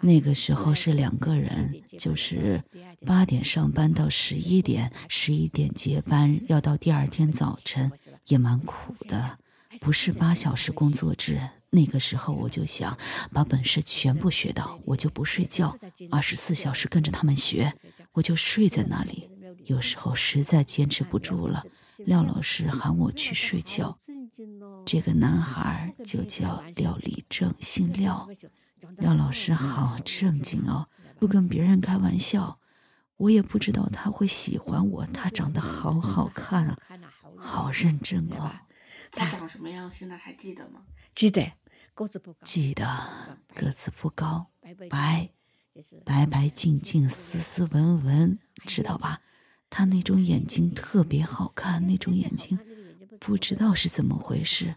[0.00, 2.62] 那个时候是两个人，就是
[3.06, 7.90] 八点上班到十一点，十一点结班，要到第二天早晨，
[8.28, 9.38] 也蛮苦的。
[9.80, 11.40] 不是八小时工作制，
[11.70, 12.96] 那个时候我就想
[13.32, 15.74] 把本事全部学到，我就不睡觉，
[16.10, 17.72] 二十四小时跟着他们学，
[18.12, 19.28] 我就睡在那里。
[19.64, 21.62] 有时候实在坚持不住了。
[22.04, 23.96] 廖老师喊我去睡觉，
[24.84, 28.28] 这个男孩就叫廖立正，姓廖。
[28.98, 32.58] 廖老师好正经哦，不跟别人开玩笑。
[33.16, 36.76] 我也不知道他会喜欢我，他长得好好看啊，
[37.36, 38.50] 好认真哦。
[39.12, 39.88] 他长什么样？
[39.90, 40.82] 现在还记得吗？
[41.12, 41.52] 记得，
[41.94, 42.38] 个子不高。
[42.42, 42.84] 记得，
[43.54, 44.50] 个子不高，
[44.90, 45.30] 白，
[46.04, 49.20] 白白净净，斯斯文文，知道吧？
[49.70, 52.58] 他那种眼睛 特别好看，那种眼睛
[53.20, 54.74] 不知道是怎么回事，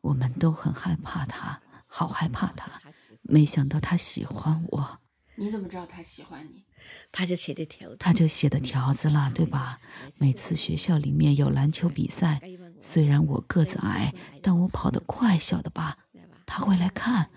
[0.00, 1.60] 我们都很害怕他，
[1.98, 2.80] 好害怕他。
[3.22, 5.00] 没想到他喜欢我。
[5.34, 6.64] 你怎么知道他喜欢你？
[7.10, 9.80] 他就写的条，他就写的条子了，对吧？
[10.20, 12.40] 每次学校里面有篮球比赛，
[12.80, 15.98] 虽然我个子矮，但我跑得快，晓得吧？
[16.46, 17.30] 他会来看，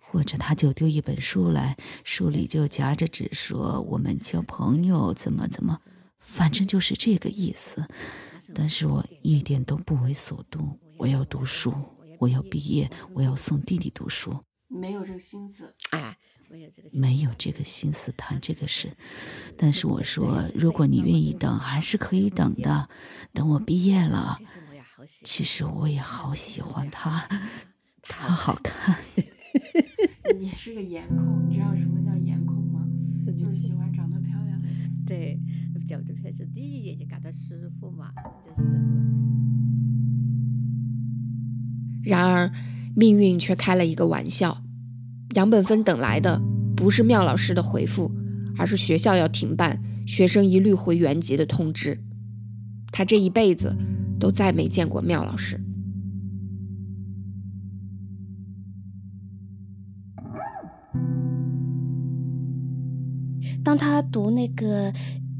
[0.00, 5.78] 或者他就丢一本书来，书里就夹着纸说我们交朋友，怎么怎么。
[6.20, 7.86] 反正就是这个意思，
[8.54, 10.78] 但是我一点都不为所动。
[10.98, 11.72] 我要读书，
[12.18, 14.44] 我要毕业，我要送弟弟读书。
[14.68, 16.16] 没有这个心思，哎，
[16.48, 18.96] 没有这个心思谈这个事。
[19.56, 22.88] 但是我说，如果你愿意等，还是可以等的。
[23.32, 24.36] 等我毕业了，
[25.24, 27.28] 其实我也好喜欢他，
[28.02, 28.98] 他好看。
[30.38, 32.86] 你是个颜控，你知道什么叫颜控吗？
[33.38, 34.60] 就喜欢长得漂亮。
[35.06, 35.40] 对。
[35.86, 38.10] 脚这片是第一眼就感到舒服嘛，
[38.42, 39.43] 就是这样，是吧？
[42.04, 42.52] 然而，
[42.94, 44.62] 命运却开了一个玩笑。
[45.34, 46.40] 杨本芬等来的
[46.76, 48.12] 不是妙老师的回复，
[48.56, 51.98] 而是学校要停办、学生一律回原籍的通知。
[52.92, 53.76] 他这一辈子
[54.20, 55.60] 都再没见过妙老师。
[63.64, 64.92] 当他读那个。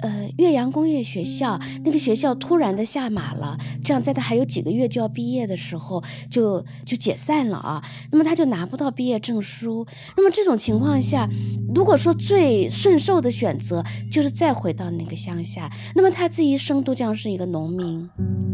[0.04, 7.82] 呃，岳阳工业学校那个学校突然的下马了，这样在他还有几个月就要毕业的时候，就就解散了啊。
[8.12, 9.86] 那么他就拿不到毕业证书。
[10.14, 11.26] 那么这种情况下，
[11.74, 18.06] 如果说最顺受的选择就是再回到那个乡下，那么他这一生都将是一个农民。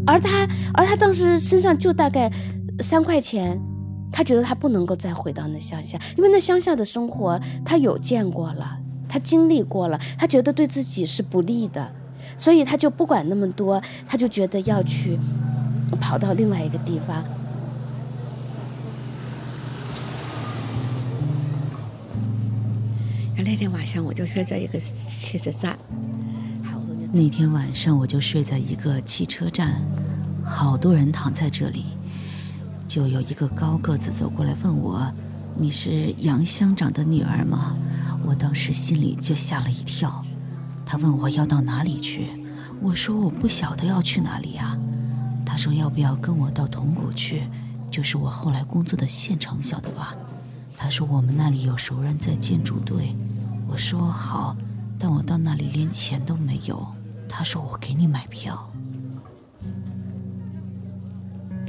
[0.06, 2.30] 而他，而他当时身上就大概
[2.78, 3.60] 三块钱，
[4.12, 8.78] 他觉得他不能够再回到那乡下，因为那乡下的生活他有见过了。
[9.10, 11.90] 他经历过了，他觉得对自己是不利的，
[12.36, 15.18] 所以他就不管那么多，他就觉得要去
[16.00, 17.24] 跑到另外一个地方。
[23.42, 25.76] 那天晚上我就睡在一个汽车站，
[27.12, 29.82] 那天晚上我就睡在一个汽车站，
[30.44, 31.86] 好多人躺在这里，
[32.86, 35.12] 就有一个高个子走过来问我
[35.56, 37.76] ：“你是杨乡长的女儿吗？”
[38.22, 40.24] 我当时心里就吓了一跳，
[40.84, 42.28] 他问我要到哪里去，
[42.80, 44.78] 我说我不晓得要去哪里呀。
[45.44, 47.42] 他说要不要跟我到铜鼓去，
[47.90, 50.14] 就是我后来工作的县城，晓得吧？
[50.76, 53.16] 他说我们那里有熟人在建筑队。
[53.66, 54.56] 我说好，
[54.98, 56.86] 但我到那里连钱都没有。
[57.28, 58.69] 他说我给你买票。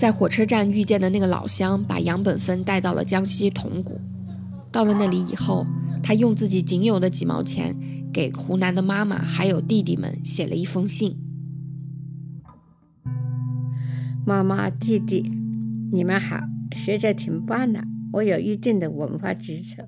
[0.01, 4.01] 在火车站遇见的那个老乡把杨本芬带到了江西铜鼓。
[4.71, 5.63] 到了那里以后，
[6.01, 7.77] 他用自己仅有的几毛钱，
[8.11, 11.19] 给湖南的妈妈还有弟弟们写了一封信
[14.25, 15.31] ：“妈妈、弟弟，
[15.91, 16.39] 你们好，
[16.75, 17.83] 学校停办了，
[18.13, 19.83] 我有一定的文化基础，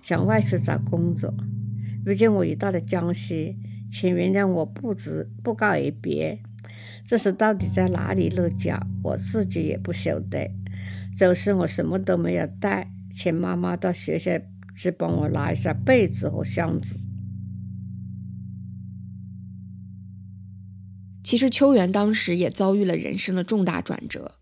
[0.00, 1.34] 想外出找工作。
[2.04, 3.56] 如今我已到了江西，
[3.90, 6.40] 请原谅我不知不告而别。
[7.06, 10.50] 这是到底在哪里落脚，我自己也不晓得。
[11.16, 14.32] 走时我什么都没有带。”请妈妈到学校
[14.76, 17.00] 去帮我拿一下被子和箱子。
[21.24, 24.32] 其实秋元当时也遭遇了人生的重大转折，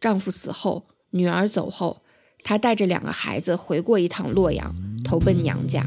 [0.00, 2.00] 丈夫死后，女儿走后，
[2.42, 4.74] 她带着两个孩子回过一趟洛阳，
[5.04, 5.86] 投奔娘家，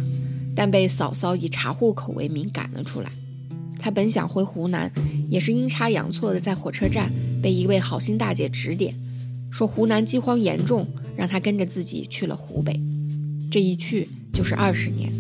[0.55, 3.09] 但被嫂嫂以查户口为名赶了出来。
[3.79, 4.91] 她本想回湖南，
[5.29, 7.11] 也是阴差阳错的在火车站
[7.41, 8.95] 被一位好心大姐指点，
[9.51, 10.87] 说湖南饥荒严重。
[11.17, 12.79] 让他跟着自己去了湖北，
[13.49, 15.11] 这一去就是二十年。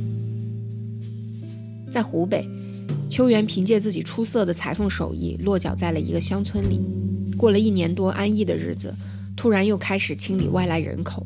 [1.89, 2.47] 在湖北，
[3.09, 6.79] 秋元凭借自己出色的裁缝手艺，落脚在了一个乡村里，
[7.35, 8.93] 过了一年多安逸的日子，
[9.35, 11.25] 突然又开始清理外来人口。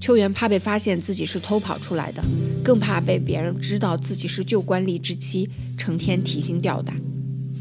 [0.00, 2.22] 秋元怕被发现自己是偷跑出来的，
[2.62, 6.94] 更怕被别人知道自己是旧官吏之妻，成天提心吊胆。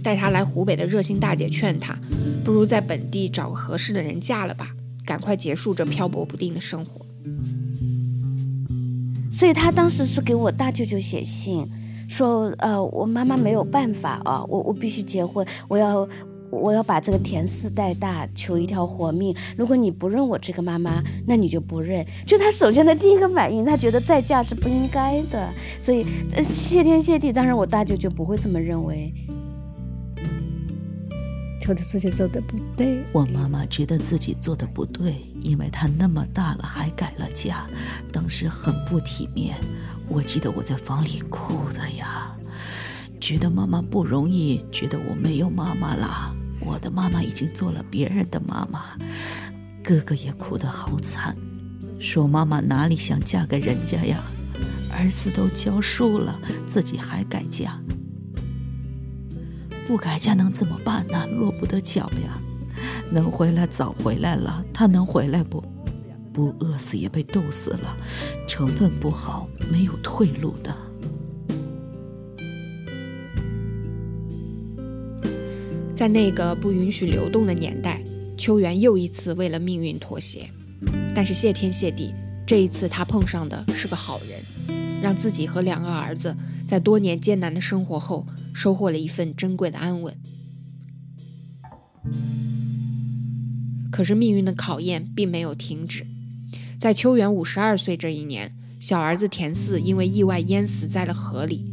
[0.04, 1.98] 带他来湖北的热心大姐劝他，
[2.44, 4.70] 不如在本地找个合适的人嫁了吧。
[5.04, 7.06] 赶快结束这漂泊不定的生活。
[9.32, 11.68] 所以他当时是给我大舅舅写信，
[12.08, 16.08] 说：“呃，我妈妈没有办法啊，我我必须结婚，我要
[16.62, 19.36] 我要把这个田四带大，求一条活命。
[19.58, 25.50] 如果你不认我这个妈妈，那你就不认。”就他首先的第一个反应，他觉得再嫁是不应该的。
[25.80, 26.06] 所以
[26.42, 29.14] 谢天谢地，当然我大舅舅不会这么认为。
[31.60, 37.66] 觉得自己做的不对，我妈妈觉得自己做的不对，因为她那么大了还改了嫁，
[38.12, 39.56] 当时很不体面。
[40.08, 42.36] 我记得我在房里哭的呀，
[43.20, 48.98] 觉得妈妈不容易，觉得我没有妈妈了，我的妈妈已经做了别人的妈妈。
[49.84, 51.36] 哥哥也哭得好惨，
[52.00, 54.20] 说妈妈哪里想嫁给人家呀？
[54.92, 57.80] 儿子都教书了，自己还改嫁。
[59.88, 61.28] 不改嫁能怎么办呢？
[61.28, 62.42] 落不得脚呀！
[63.12, 65.64] 能回来早回来了，他能回来不？
[66.34, 67.96] 不饿死也被冻死了，
[68.48, 70.76] 成分不好，没有退路的。
[75.96, 78.04] 在那个不允许流动的年代，
[78.38, 80.50] 秋元又一次为了命运妥协，
[81.16, 82.14] 但是谢天谢地，
[82.46, 84.44] 这一次他碰上的是个好人。
[85.02, 86.36] 让自己和两个儿子
[86.68, 90.14] 在多年艰难的生活后，收获了一份珍贵的安稳。
[93.92, 96.06] 可是命运的考验并没有停止，
[96.78, 101.72] 在秋元五十二岁这一年，小儿子田四因为意外淹死在了河里。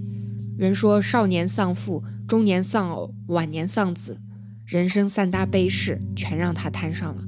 [0.58, 4.20] 人说少年丧父，中年丧偶，晚年丧子，
[4.64, 7.24] 人生三大悲事全让他摊上了。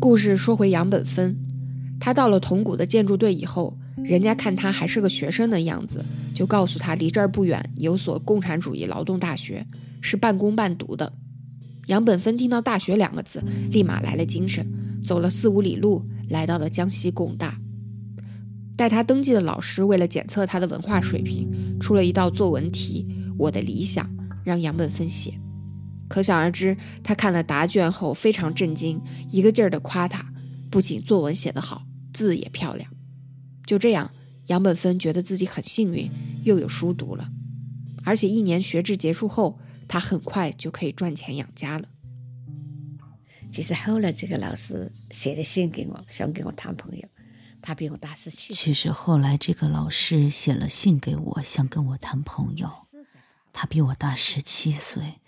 [0.00, 1.38] 故事说回杨本芬，
[2.00, 9.66] 他到了铜鼓的建筑队以后，人家看他还是个学生的样子，就告诉他离这儿不远有所共产主义劳动大学，
[10.00, 11.12] 是半工半读的。
[11.86, 14.66] 杨本芬听到“大学”两个字，立马来了精神，
[15.04, 17.61] 走了四五里路，来到了江西工大。
[18.82, 23.06] 带他登记的老师为了检测他的文化水平，出了一道作文题
[23.38, 24.12] ：“我的理想”，
[24.44, 25.40] 让杨本芬写。
[26.08, 30.32] 可想而知，他看了答卷后非常震惊，一个劲儿地夸他，
[30.68, 32.90] 不仅作文写得好，字也漂亮。
[33.64, 34.10] 就这样，
[34.48, 36.10] 杨本芬觉得自己很幸运，
[36.42, 37.30] 又有书读了，
[38.02, 41.86] 而且一年学制结束后，他很快就可以赚钱养家了。
[43.52, 47.08] 其实后来这个老师写的信给我，想跟我谈朋友，
[47.62, 48.56] 他比我大十七岁。
[48.56, 52.70] 其实后来这个老师写了信给我，想跟我谈朋友，
[53.52, 55.20] 他比我大十七岁。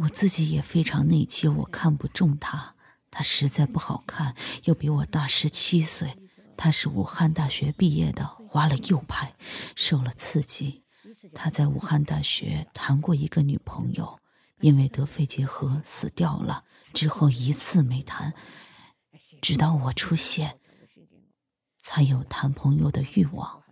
[0.00, 2.76] 我自己也非常内疚，我看不中他，
[3.10, 6.16] 他实在不好看，又比我大十七岁。
[6.56, 9.34] 他是武汉大学毕业的，滑了右派，
[9.74, 10.84] 受了刺激。
[11.34, 14.20] 他在武汉大学谈过一个女朋友，
[14.60, 18.34] 因为得肺结核死掉了，之后一次没谈，
[19.40, 20.58] 直到我出现，
[21.90, 23.62] 才有谈朋友的欲望。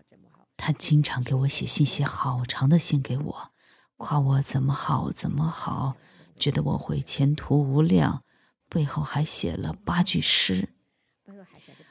[0.56, 3.50] 他经常给我写信，写好长的信给我，
[3.98, 5.98] 夸我怎么好，怎么好。
[6.38, 8.22] 觉得我会前途无量，
[8.70, 10.70] 背后还写了八句诗，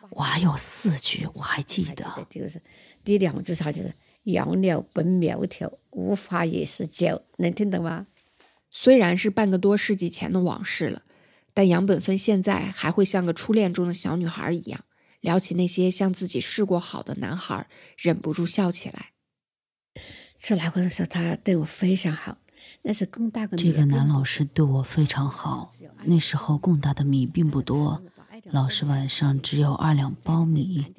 [0.10, 2.60] 我还有四句我还记得，就是
[3.04, 3.94] 第两句啥就是
[4.26, 8.08] “杨柳本苗条，无法也是娇，能听懂吗？
[8.72, 11.04] 虽然是半个多世纪前的往事了，
[11.54, 14.84] 但杨本芬现在还会像个初恋中的小女孩一样，
[15.26, 17.68] 聊起那些向自己示过好的男孩，
[17.98, 19.14] 忍不住笑起来。
[20.38, 22.38] 出来婚的时候，他对我非常好。
[22.84, 25.72] 那是共大的这个男老师对我非常好。
[26.06, 28.04] 那时候贡大的米并不多，
[28.52, 30.94] 老师晚上只有二两苞米，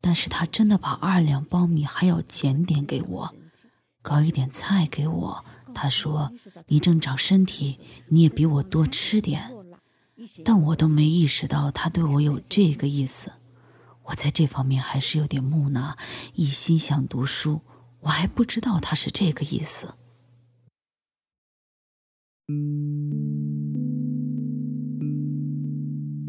[0.00, 3.34] 但是他真的把二两苞米还要减点给我，
[4.02, 5.44] 搞一点菜给我。
[5.72, 6.32] 他说
[6.66, 9.52] ：“你正长身体，你也比我多吃点。”
[10.44, 13.30] 但我都没意识到他对我有这个意思。
[14.08, 15.96] 我在这方面还是有点木讷，
[16.34, 17.60] 一心想读书，
[18.00, 19.94] 我还不知道他是这个意思。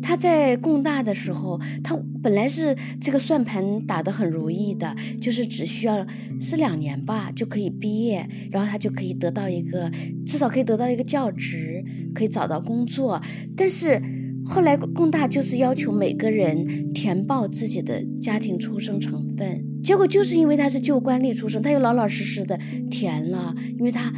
[0.02, 6.06] 他在共大的时候，他本来是这个算盘打得很如意的，就是只需要
[6.42, 9.90] 是两年吧就可以毕业，然后他就可以得到一个
[10.26, 13.22] 至少可以得到一个教职，可以找到工作。
[13.56, 14.02] 但是
[14.50, 24.12] 后来共大就是要求每个人填报自己的家庭出生成分，结果就是因为他是旧官吏出身，他又老老实实的填了，因为他。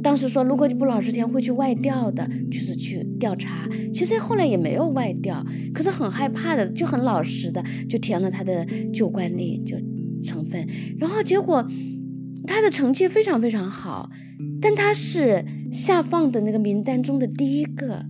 [0.00, 3.66] 当时说，如果你不老实填，会去外调的，就是去调查。
[3.90, 9.78] 其实后来也没有外调，可是很害怕的，就很老实的就填了他的旧官吏就
[10.22, 10.68] 成分。
[10.98, 11.66] 然后结果
[12.46, 14.10] 他的成绩非常非常好，
[14.60, 18.04] 但他是下放的那个名单中的第一个，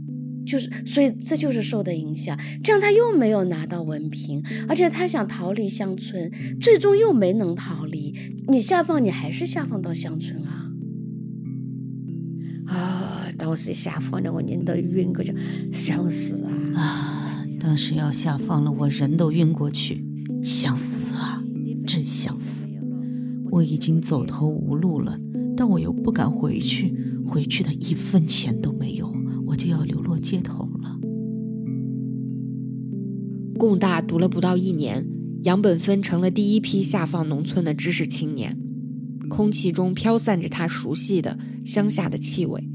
[0.47, 2.39] 就是所以这就是受的影响。
[2.63, 6.31] 这样他又没有拿到文凭，而且他想逃离乡村，
[6.61, 8.15] 最终又没能逃离。
[8.49, 10.71] 你下放，你还是下放到乡村啊。
[12.67, 13.29] 啊！
[13.37, 15.35] 当时下放了，我人都晕过去，
[15.73, 16.81] 想死啊！
[16.81, 17.45] 啊！
[17.61, 20.05] 当时要下放了，我人都晕过去，
[20.43, 21.43] 想死啊！
[21.87, 22.67] 真想死！
[23.51, 25.19] 我已经走投无路了，
[25.57, 26.95] 但我又不敢回去，
[27.27, 28.94] 回去的一分钱都没有，
[30.25, 30.99] 街头了。
[33.59, 35.07] 共大读了不到一年，
[35.43, 38.59] 杨本芬成了第一批下放农村的知识青年。
[39.29, 42.69] 空气中飘散着他熟悉的乡下的气味，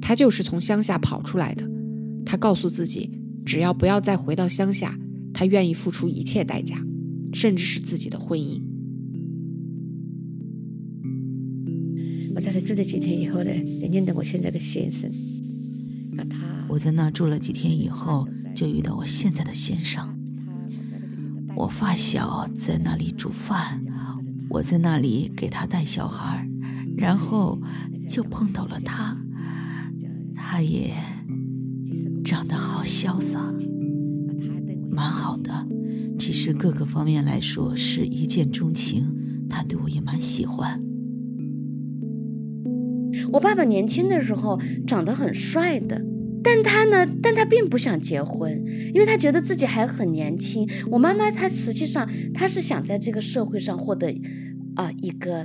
[0.00, 1.68] 他就是从乡下跑出来的。
[2.24, 3.10] 他告诉自己，
[3.44, 4.98] 只要不要再回到乡下，
[5.32, 6.84] 他愿意付出一切代价，
[7.32, 8.62] 甚至是自己的婚姻。
[12.34, 15.10] 我在他住了几天以后呢，认见到我现在的先生。
[16.68, 20.16] 我在那住了几天以后，就遇到我现在的先生。
[21.56, 23.80] 我发小在那里煮饭。
[24.50, 26.48] 我在那里给他带小孩，
[26.96, 27.60] 然后
[28.08, 29.14] 就碰到了他，
[30.34, 30.94] 他也
[32.24, 33.52] 长得好潇洒，
[34.90, 35.66] 蛮好的。
[36.18, 39.14] 其实各个方面来说是一见钟情，
[39.50, 40.80] 他对我也蛮喜欢。
[43.30, 46.02] 我爸爸年轻的时候长得很帅的，
[46.50, 50.66] 但他呢，但他并不想结婚，因为他觉得自己还很年轻。
[50.90, 54.14] 我妈妈她实际上她是想在这个社会上获得。
[54.76, 55.44] 啊，一个，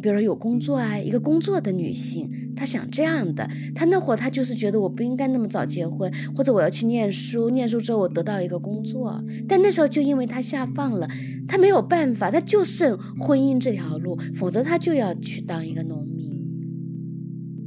[0.00, 3.50] 比如说有工作啊，一个工作的女性，她想这样的。
[3.74, 9.20] 她那会儿她就是觉得我不应该那么早结婚，或者我要去念书，念书之后我得到一个工作。
[9.48, 11.08] 但那时候就因为她下放了，
[11.48, 16.40] 她没有办法，她就剩婚姻这条路，否则她就要去当一个农民。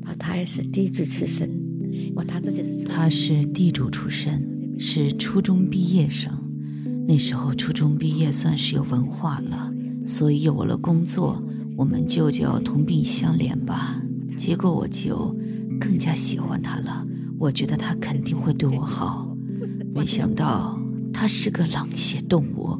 [0.03, 1.49] 啊，她也是地主出身，
[2.15, 6.31] 我他自己是他是地主出身，是初中毕业生。
[7.07, 9.73] 那时候初中毕业算是有文化了。
[10.05, 11.43] 所以有了工作，
[11.77, 14.01] 我们就叫同病相怜吧。
[14.35, 15.35] 结果我就
[15.79, 17.05] 更加喜欢他了。
[17.37, 19.37] 我觉得他肯定会对我好，
[19.93, 20.81] 没想到
[21.13, 22.75] 他是个冷血动物，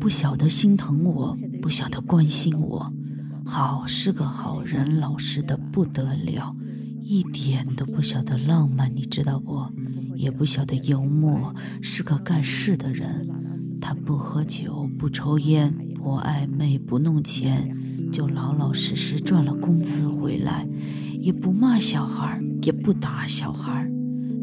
[0.00, 2.92] 不晓得心疼我，不晓得关心我。
[3.44, 6.56] 好是个好人，老实的不得了，
[7.10, 9.64] 一点都不晓得浪漫，你知道不？
[10.14, 13.26] 也不晓得幽默，是个干事的人。
[13.80, 15.74] 他不喝酒，不抽烟。
[15.94, 17.74] 不暧昧，不弄钱，
[18.12, 20.68] 就老老实实赚了工资回来，
[21.18, 23.90] 也不骂小孩，也不打小孩，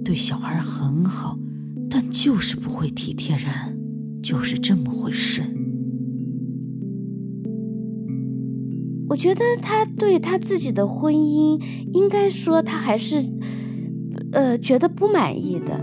[0.04, 1.38] 对小孩很好，
[1.88, 3.80] 但就是不会体贴人，
[4.24, 5.44] 就是这么回事。
[9.10, 11.62] 我觉得他对他自己的婚姻，
[11.94, 13.32] 应该说他还是，
[14.32, 15.80] 呃，觉得不满意的。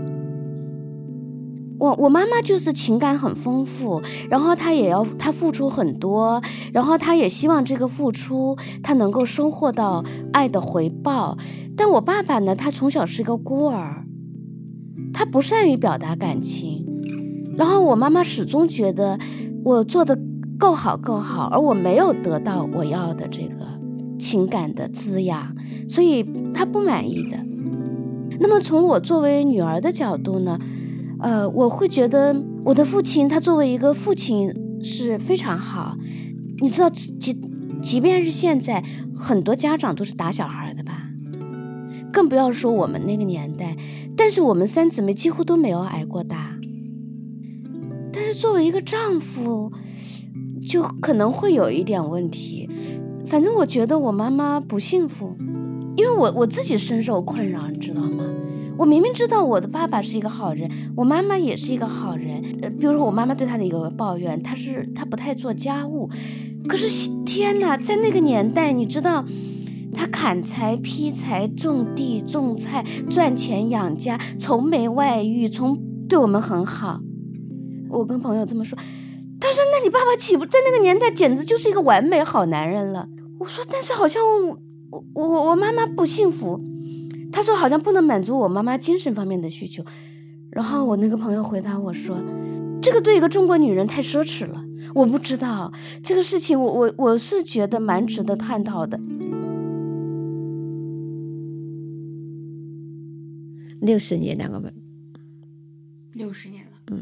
[1.79, 10.01] 我我妈妈就是情感很丰富，然后她也要她付出很多，然后她也希望这个付出她能够收获到
[10.31, 11.37] 爱的回报。
[11.75, 14.05] 但我爸爸呢，他从小是一个孤儿，
[15.13, 16.85] 他不善于表达感情，
[17.57, 19.19] 然后我妈妈始终觉得
[19.65, 20.17] 我做的
[20.57, 23.73] 够好够好，而我没有得到我要的这个。
[24.19, 25.53] 情感的滋养，
[25.89, 26.23] 所以
[26.53, 27.37] 他不满意的。
[28.39, 30.57] 那么从我作为女儿的角度呢，
[31.19, 32.33] 呃，我会觉得
[32.63, 35.97] 我的父亲他作为一个父亲是非常好。
[36.59, 37.37] 你知道，即
[37.81, 38.81] 即便是现在，
[39.13, 41.09] 很多家长都是打小孩的吧，
[42.13, 43.75] 更不要说我们那个年代。
[44.15, 46.55] 但是我们三姊妹几乎都没有挨过打。
[48.13, 49.73] 但是作为一个丈夫，
[50.73, 52.67] 就可能会有一点问题。
[53.27, 55.35] 反正我觉得我妈妈不幸福，
[55.95, 58.25] 因为我我自己深受困扰，你知道吗？
[58.75, 62.43] 我明明知道我的爸爸是一个好人，我妈妈也是一个好人。
[62.63, 66.09] 呃，比如说我妈妈对他的一个抱怨，他是他不太做家务。
[66.67, 69.23] 可是天哪，在那个年代，你知道，
[69.93, 76.99] 他砍柴、劈柴、种地、种菜，赚钱养家，从没外遇，从对我们很好。
[77.89, 78.75] 我跟朋友这么说，
[79.43, 84.23] 他说：“那你爸爸岂不在那个年代简直就是一个完美好男人了？”我说：“但是好像
[84.89, 86.61] 我我我妈妈不幸福。”
[87.29, 89.83] 他说：“好像不能满足我妈妈精神方面的需求。”
[90.49, 92.17] 然后我那个朋友回答我说
[92.81, 94.63] ：“这个对一个中国女人太奢侈了。”
[94.95, 98.97] 我不知道这个事情，我我我是觉得蛮值得探讨的。
[103.81, 104.73] 六十年了，我们
[106.13, 106.71] 六十年了。
[106.91, 107.01] 嗯，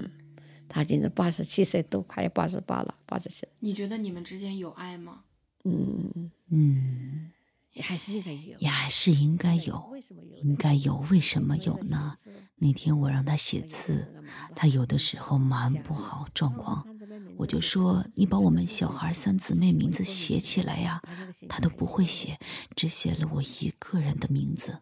[0.73, 3.45] 他今年八十七岁，都快八十八了，八十七。
[3.59, 5.23] 你觉得你们之间有爱吗？
[5.65, 7.31] 嗯嗯，
[7.73, 9.93] 也还是应该有，也还是应该有，
[10.41, 10.95] 应该有。
[11.11, 12.15] 为什么有呢？
[12.55, 14.23] 那天我让他写字，
[14.55, 16.87] 他有的时候蛮不好状况，
[17.37, 21.01] 我就说你把我们小孩三姊妹名字写起来呀，
[21.49, 22.39] 他都不会写，
[22.77, 24.79] 只写了我一个人的名字。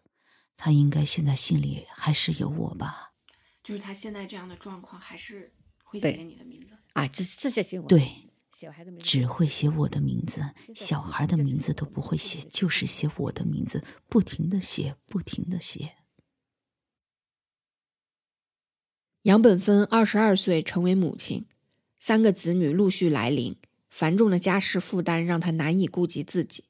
[0.56, 3.12] 他应该现在心里还是有我吧？
[3.62, 5.52] 就是他现在这样的状况，还是
[5.90, 7.08] 会写你的名字啊？
[7.08, 8.30] 这这这些对，
[9.02, 10.40] 只会写我的名字，
[10.72, 15.96] 小孩的名字都不会写，就是写我的名字，不停的写，不停的写。
[19.22, 21.46] 杨本芬二十二岁成为母亲，
[21.98, 23.56] 三个子女陆续来临，
[23.88, 26.66] 繁重的家事负担让她难以顾及自己。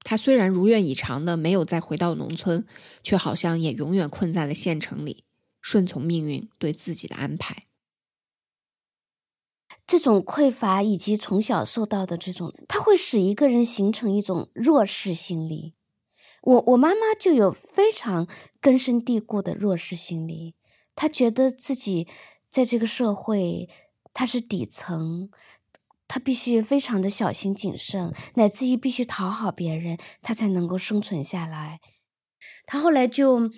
[0.00, 2.64] 她虽然如愿以偿的没有再回到农村，
[3.02, 5.24] 却好像也永远困在了县城里，
[5.60, 7.64] 顺从命运对自己的安排。
[9.86, 15.74] 这种匮乏以及从小受到的这种，它会使一个人形成一种弱势心理。
[16.42, 18.26] 我我妈妈就有非常
[18.60, 20.54] 根深蒂固的弱势心理，
[20.94, 22.06] 她觉得自己
[22.48, 23.68] 在这个社会，
[24.12, 25.30] 她是底层。
[26.08, 31.80] 她必须非常的小心谨慎，乃至于必须讨好别人，她才能够生存下来。
[32.64, 33.50] 她后来就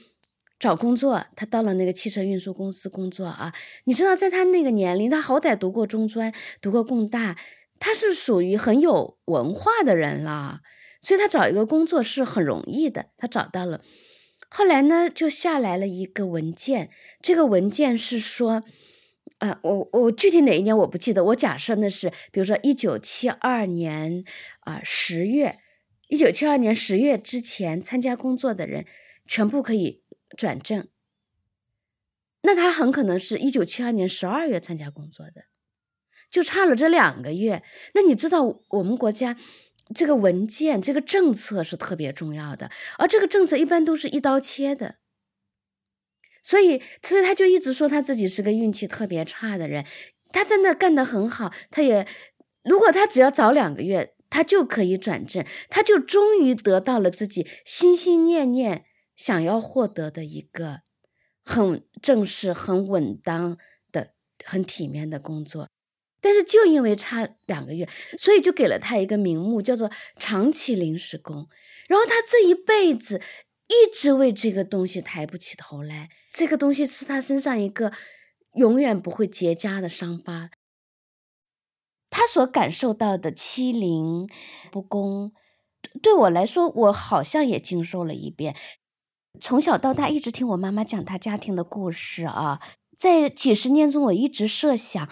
[0.59, 3.53] 找工作，他到了那个汽车运输公司工作啊。
[3.85, 7.37] 你知道，在他那个年龄，他好歹读过中专，读过工大，
[7.79, 10.61] 他是属于很有文化的人了，
[11.01, 13.07] 所以他找一个工作是很容易的。
[13.17, 13.83] 他找到了，
[14.49, 16.91] 后来呢，就下来了一个文件，
[17.23, 18.63] 这个文件是说。
[19.41, 24.25] 呃，我我具体哪一年我不记得，我假设那是，比如说一九七二年
[24.61, 25.59] 啊十月，
[26.09, 28.85] 一九七二年十月之前参加工作的人，
[29.29, 30.03] 全部可以
[30.37, 30.89] 转正。
[32.43, 35.45] 那他很可能是一九七二年十二月参加工作的，
[36.31, 37.63] 就差了这两个月。
[37.95, 39.37] 那你知道我们国家
[39.95, 44.97] 这个文件这个政策是特别重要的，而这个政策一般都是一刀切的。
[46.43, 49.85] 所以，所以他就一直说他自己是个运气特别差的人。
[50.31, 52.07] 他真的干得很好，他也，
[52.63, 58.85] 如果他只要早两个月，他就可以转正，他就终于得到了自己心心念念
[59.19, 60.81] 想要获得的一个
[61.45, 63.59] 很正式、很稳当
[63.93, 65.69] 的、很体面的工作。
[66.23, 71.47] 但是就因为差两个月，所以就给了他一个名目，叫做长期临时工。
[71.87, 73.21] 然后他这一辈子。
[73.71, 77.93] 一直为这个东西抬不起头来，这个东西是他身上一个
[78.55, 80.49] 永远不会结痂的伤疤。
[82.09, 84.27] 他所感受到的欺凌、
[84.73, 85.35] 不公，
[86.01, 88.57] 对我来说，我好像也经受了一遍。
[89.41, 92.61] 从小到大，一直听我妈妈讲她家庭的故事啊，
[92.97, 95.09] 在几十年中，我一直设想。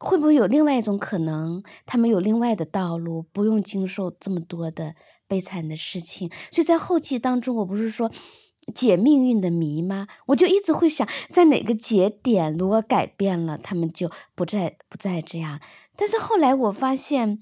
[0.00, 1.62] 会不会有另外一种可能？
[1.86, 4.94] 他们有另外的道路，不用经受这么多的
[5.26, 6.30] 悲惨的事情。
[6.50, 8.10] 所以在后期当中，我不是说
[8.74, 10.08] 解命运的谜吗？
[10.26, 15.58] 我就一直会想，在哪个节点如果改变了，他们就不再不再这样。
[15.96, 17.38] 但是后来我发现，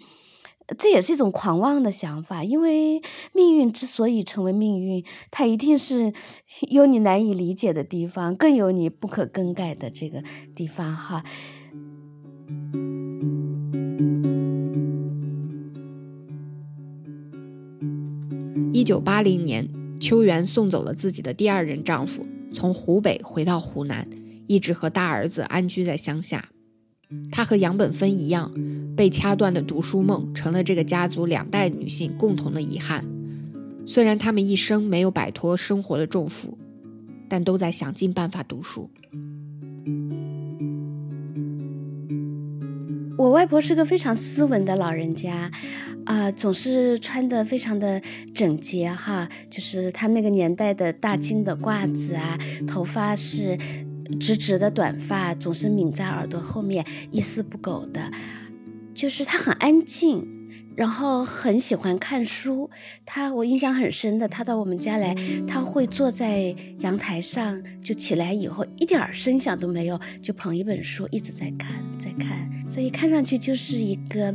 [0.76, 3.00] 这也是一种狂妄的想法，因为
[3.32, 6.12] 命运之所以成为命运，它一定是
[6.70, 10.22] 有你难以理解的地方，更有你不可更改的这个
[10.54, 11.24] 地方哈。
[18.72, 19.68] 一九八零年，
[20.00, 24.08] 秋元送走了自己的第二任丈夫，从湖北回到湖南，
[24.46, 26.51] 一直和大儿子安居在乡下。
[27.30, 28.52] 她和杨本芬一样，
[28.96, 33.04] 被掐断的读书梦成了这个家族两代女性共同的遗憾。
[33.86, 36.56] 虽然她们一生没有摆脱生活的重负，
[37.28, 38.90] 但都在想尽办法读书。
[43.18, 45.50] 我外婆是个非常斯文的老人家，
[46.06, 48.02] 啊、总是穿的非常的
[48.34, 52.36] 整洁哈，就是她那个年代的大金的褂子啊，
[52.66, 53.56] 头发是
[54.18, 58.10] 直直的短发，总是抿在耳朵后面，一丝不苟的，
[58.94, 60.40] 就是她很安静。
[60.74, 62.70] 然后很喜欢看书，
[63.04, 65.14] 她我印象很深的，她到我们家来，
[65.46, 74.34] 她会坐在阳台上，就起来以后一点声响都没有，就捧一本书一直在看，在看，所以看上去就是一个，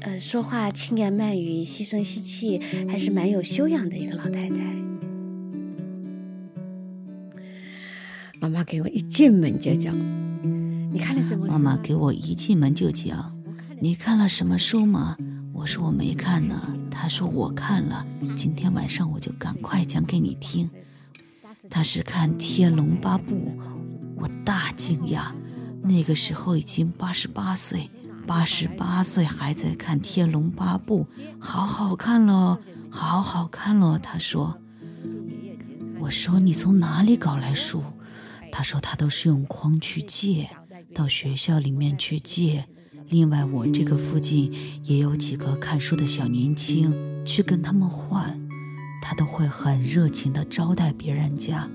[0.00, 4.95] 呃，说话轻言慢语、细声细气，还是蛮有修养的一个老太太。
[8.40, 9.94] 妈妈给我一进门就讲
[10.92, 13.34] ：“你看了什么？”妈妈给我一进门就讲
[13.80, 15.16] ：“你看了什么书吗？”
[15.52, 16.60] 我说我没看呢。
[16.90, 18.06] 她说我看了，
[18.36, 20.68] 今天晚上我就赶快讲给你听。
[21.70, 23.34] 他是看《天龙八部》，
[24.16, 25.30] 我大惊讶，
[25.82, 27.88] 那个时候已经八十八岁，
[28.26, 31.04] 八十八岁还在看《天龙八部》，
[31.38, 32.58] 好好看喽，
[32.90, 33.98] 好好看喽。
[34.00, 34.58] 他说，
[35.98, 37.82] 我说你从哪里搞来书？
[38.56, 40.48] 他说他都是用筐去借，
[40.94, 42.64] 到学校里面去借。
[43.10, 44.50] 另外，我这个附近
[44.82, 46.90] 也有几个看书的小年轻，
[47.22, 48.40] 去跟他们换，
[49.02, 51.68] 他都会很热情地招待别人家。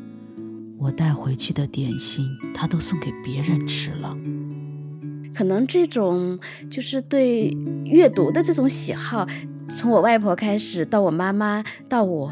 [0.79, 2.25] 我带回去的点心，
[2.55, 4.17] 他都送给别人吃了。
[5.35, 7.55] 可能这种就是对
[7.85, 9.27] 阅读的这种喜好，
[9.69, 12.25] 从我外婆开始，到我妈妈，到我，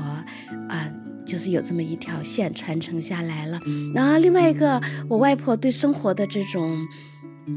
[0.68, 0.92] 啊，
[1.30, 3.60] 就是有这么一条线传承下来了。
[3.94, 6.88] 然后另外一个，我外婆对生活的这种。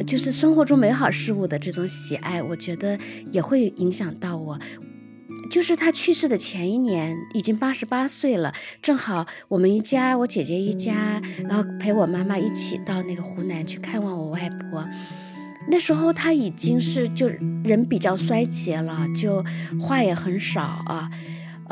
[0.06, 2.98] 就是生活中美好事物的这种喜爱，我觉得
[3.30, 4.58] 也会影响到我。
[5.50, 14.82] 就是他去世的前一年，已经八十八岁了，正好我们一家，我姐姐一家，然后陪我妈妈一起到那个湖南去看望我外婆。
[15.68, 17.28] 那时候她已经是就
[17.62, 19.44] 人比较衰竭了，就
[19.78, 21.10] 话也很少啊，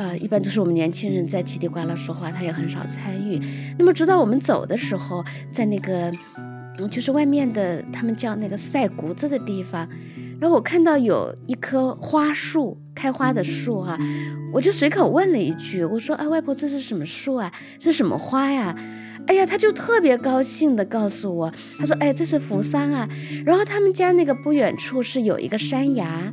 [0.00, 3.38] 呃，一般都是我们年轻人在叽里呱啦说话，他也很少参与。
[3.78, 5.22] 那么直到我们走的时候，
[5.52, 6.10] 在那个。
[6.90, 9.86] 就是外面的，他们叫那个晒谷子的地方，
[10.40, 13.98] 然后我看到有一棵花树，开花的树啊，
[14.50, 17.52] 我就随口问了一句，我说啊，外婆这是什么树啊？
[17.78, 18.74] 是什么花呀？
[19.26, 23.06] 哎呀，他就特别高兴的告诉我，他说，哎，这是扶桑啊。
[23.44, 26.32] 然后他们家那个不远处是有一个山崖。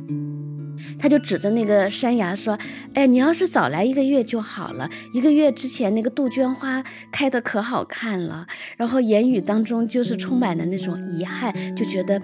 [0.98, 2.58] 他就指着那个山崖说
[2.92, 4.90] ：“哎，你要是早来一个月就好了。
[5.14, 6.82] 一个月之前，那个杜鹃花
[7.12, 8.46] 开的可好看了。
[8.76, 12.20] 然后言语当中就是充满了那种遗憾，就觉得，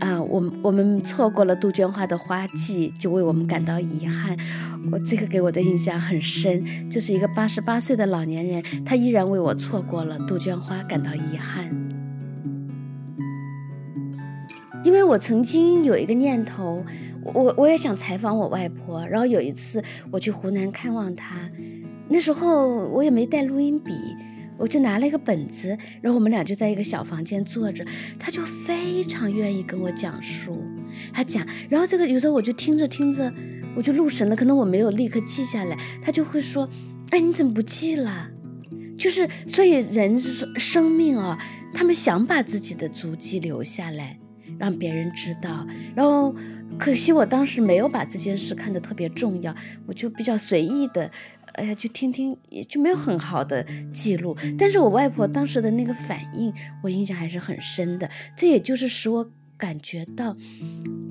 [0.00, 4.34] 啊，我我们错过了杜鹃花的花季，就为我们感到遗憾。
[4.90, 11.70] 我这个给我的印象很深，就是一个八十八岁的老年人，他依然为我错过了杜鹃花感到遗憾。
[14.82, 16.82] 因为我曾经有一个念头。”
[17.24, 21.50] 我我也想采访我外婆，然后有一次我去湖南看望她，
[22.08, 23.92] 那时候我也没带录音笔，
[24.58, 27.84] 我就拿了一个本子，然后我们俩就在一个小房间坐着，
[28.18, 30.62] 她就非常愿意跟我讲述，
[31.12, 33.32] 她讲，然后这个有时候我就听着听着
[33.74, 36.68] 我就入神了，可能我没有立刻记下来，她就会说，
[37.10, 38.28] 哎，你怎么不记了？
[38.98, 41.38] 就是所以人是说生命啊，
[41.72, 44.18] 他们想把自己的足迹留下来，
[44.58, 46.34] 让别人知道，然后。
[46.78, 49.54] 可惜我当时没有把这件事看得特别重要，
[49.86, 51.10] 我就比较随意的，
[51.54, 54.36] 哎呀，就听听，也就没有很好的记录。
[54.58, 56.52] 但是我外婆当时的那个反应，
[56.82, 58.10] 我印象还是很深的。
[58.36, 60.36] 这也就是使我感觉到，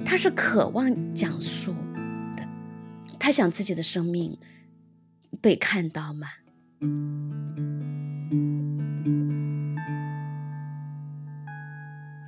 [0.05, 1.73] 她是渴望讲述
[2.37, 2.47] 的，
[3.17, 4.37] 她想自己的生命
[5.41, 6.27] 被看到嘛。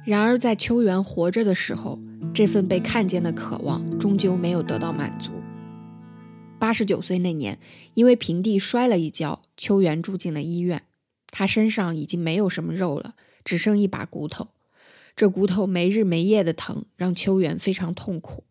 [0.06, 2.00] 然而，在秋元活着的时候。
[2.36, 5.32] 这份被看见的渴望终究没有得到满足。
[6.60, 7.58] 八十九岁那年，
[7.94, 10.84] 因为平地摔了一跤，秋元住进了医院。
[11.32, 13.16] 他身上已经没有什么肉了，
[13.46, 14.50] 只剩一把骨头。
[15.16, 18.44] 这骨头没日没夜的疼，让秋元非常痛苦。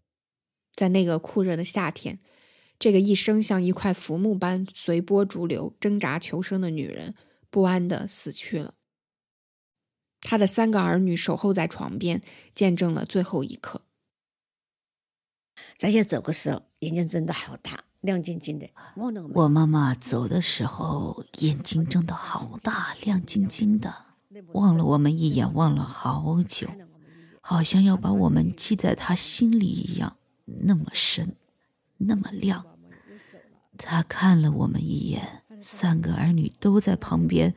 [0.72, 2.18] 在那个酷热的夏天，
[2.78, 7.14] 这个一生像一块浮木般随波逐流、挣扎求生的女人，
[7.51, 8.72] 不安地死去了。
[10.24, 12.22] 他的三个儿女守候在床边，
[12.52, 13.82] 见证了最后一刻。
[15.76, 18.68] 咱先走的时候，眼睛睁得好大，亮晶晶的。
[19.34, 24.06] 我妈妈走的时候眼睛睁得好大，亮晶晶的，
[24.54, 26.68] 望了我们一眼，望了好久，
[27.40, 31.36] 好像要把我们记在她心里一样，那么深，
[31.98, 32.64] 那么亮。
[33.76, 37.54] 她看了我们一眼，三个儿女都在旁边，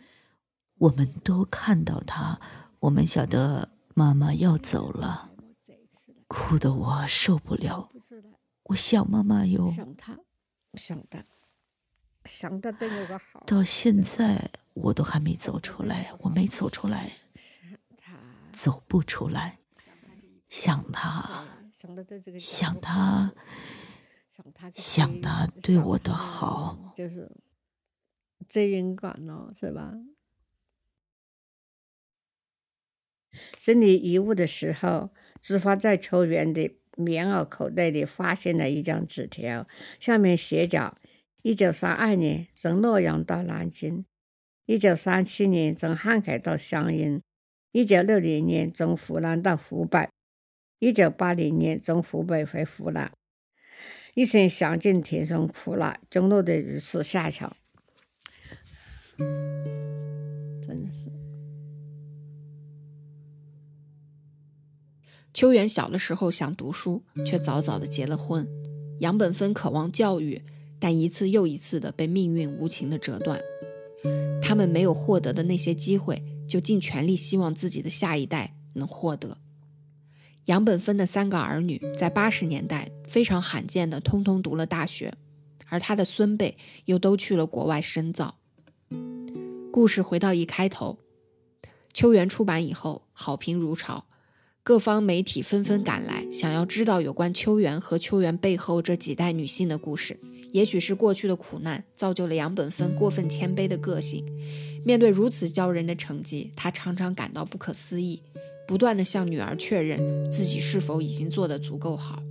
[0.80, 2.40] 我们都看到她，
[2.80, 5.32] 我们晓得妈妈要走了，
[6.28, 7.90] 哭得我受不了。
[8.64, 10.20] 我想妈妈哟，想她，
[10.74, 11.24] 想她，
[12.26, 13.44] 想她对我个好。
[13.48, 17.12] 到现在我都还没走出来，我没走出来，
[18.52, 19.60] 走不出来。
[20.50, 21.96] 想她，想
[22.80, 23.34] 她，
[24.76, 27.36] 想她对我的好，就是
[28.48, 29.94] 责任感咯，是吧？
[33.58, 35.10] 整理遗物的时候，
[35.40, 36.78] 志发在球员的。
[37.00, 39.68] 棉袄口袋里发现了一张纸条，
[40.00, 40.98] 上面写着
[41.44, 44.04] ：“一九三二年从洛阳到南京，
[44.66, 47.22] 一九三七年从汉口到湘阴，
[47.72, 50.10] 一九六零年从湖南到湖北，
[50.80, 53.12] 一九八零年从湖北回湖南，
[54.16, 57.56] 一生享尽天生苦辣，终落得如此下场。”
[60.64, 61.17] 真的是。
[65.38, 68.48] 秋元小的时候想读书，却早早的结了婚。
[69.02, 70.42] 杨本芬渴望教育，
[70.80, 73.40] 但一次又一次的被命运无情的折断。
[74.42, 79.38] 他们没有获得的那些机会，就尽全力希望自己的下一代能获得。
[80.46, 85.14] 杨本芬的三个儿女在八十年代非常罕见的通通读了大学，
[85.68, 88.40] 而他的孙辈又都去了国外深造。
[89.72, 90.98] 故事回到一开头，
[91.94, 94.06] 秋元出版以后，好评如潮。
[94.68, 100.20] 各方媒体纷纷赶来，想要知道有关秋元和秋元背后这几代女性的故事。
[100.52, 104.26] 也许是过去的苦难造就了杨本芬过分谦卑的个性。
[104.84, 108.22] 面对如此骄人的成绩，她常常感到不可思议，
[108.68, 112.22] 不断地向女儿确认自己是否已经做得足够好。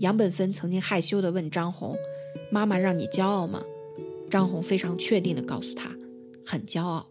[0.00, 1.96] 杨本芬曾经害羞地问张红
[2.52, 3.62] ：“妈妈让你骄傲吗？”
[4.28, 5.90] 张红非常确定地告诉她
[6.44, 7.06] ：“很骄傲。”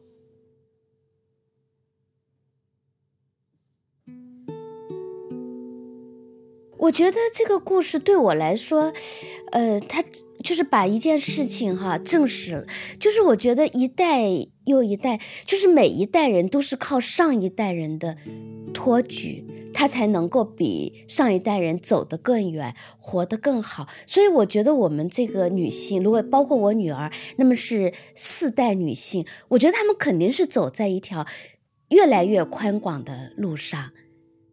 [6.83, 8.93] 我觉得这个故事对我来说，
[9.51, 10.03] 呃，他
[10.43, 12.65] 就是把一件事情哈证实了，
[12.99, 14.23] 就是我觉得一代
[14.65, 18.17] 又一代，就是每一代人都是靠上一代人的
[18.73, 23.87] 托举，他才能够比上一代人走得更远，活得更好。
[24.05, 31.25] 所以我觉得我们这个女性，如果包括我女儿，那么是四代女性，我觉得她们肯定是走在一条
[31.87, 33.91] 越来越宽广的路上。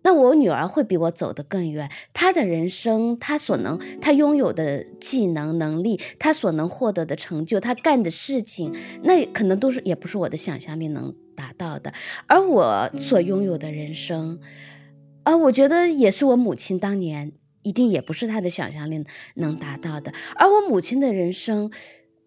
[0.03, 11.93] 那我女儿会比我走得更远，她的人生，她所能，她拥有的技能能力，她所能获得的成就，她干的事情，那可能都是也不是我的想象力能达到的。
[12.27, 14.41] 而我所拥有的人生，
[15.25, 17.33] 啊，我觉得也是我母亲当年
[17.63, 20.13] 一定也不是她的想象力能达到的。
[20.37, 21.71] 而我母亲的人生。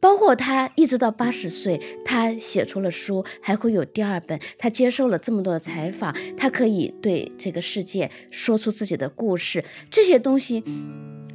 [0.03, 4.37] 包括他一直到八十岁，他写出了书，还会有第二本。
[4.57, 9.63] 他接受了这么多的采访，他可以对这个世界说出自己的故事。
[9.89, 10.61] 这些东西，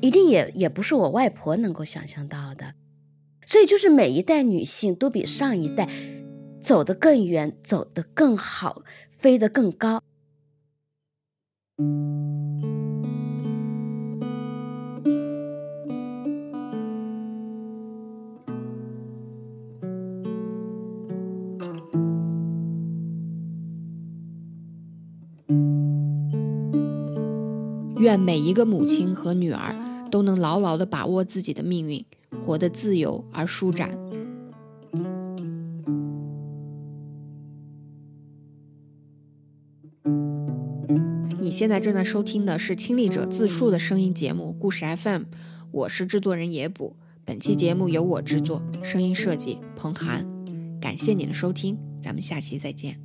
[0.03, 2.75] 一定也也不是我外婆能够想象到的。
[3.47, 5.89] 所以，就是每一代女性都比上一代
[6.61, 10.03] 走得更远，走得更好，飞得更高。
[27.99, 29.75] 愿每一个母亲和女儿
[30.11, 32.05] 都能牢牢地把握自己的命运，
[32.45, 33.91] 活得自由而舒展。
[41.41, 45.23] 你现在正在收听的是亲历者自述的声音节目《故事 FM》，
[45.73, 46.97] 我是制作人野捕。
[47.25, 50.27] 本期节目由我制作，声音设计彭涵。
[50.81, 53.01] 感谢你的收听，咱们下期再见。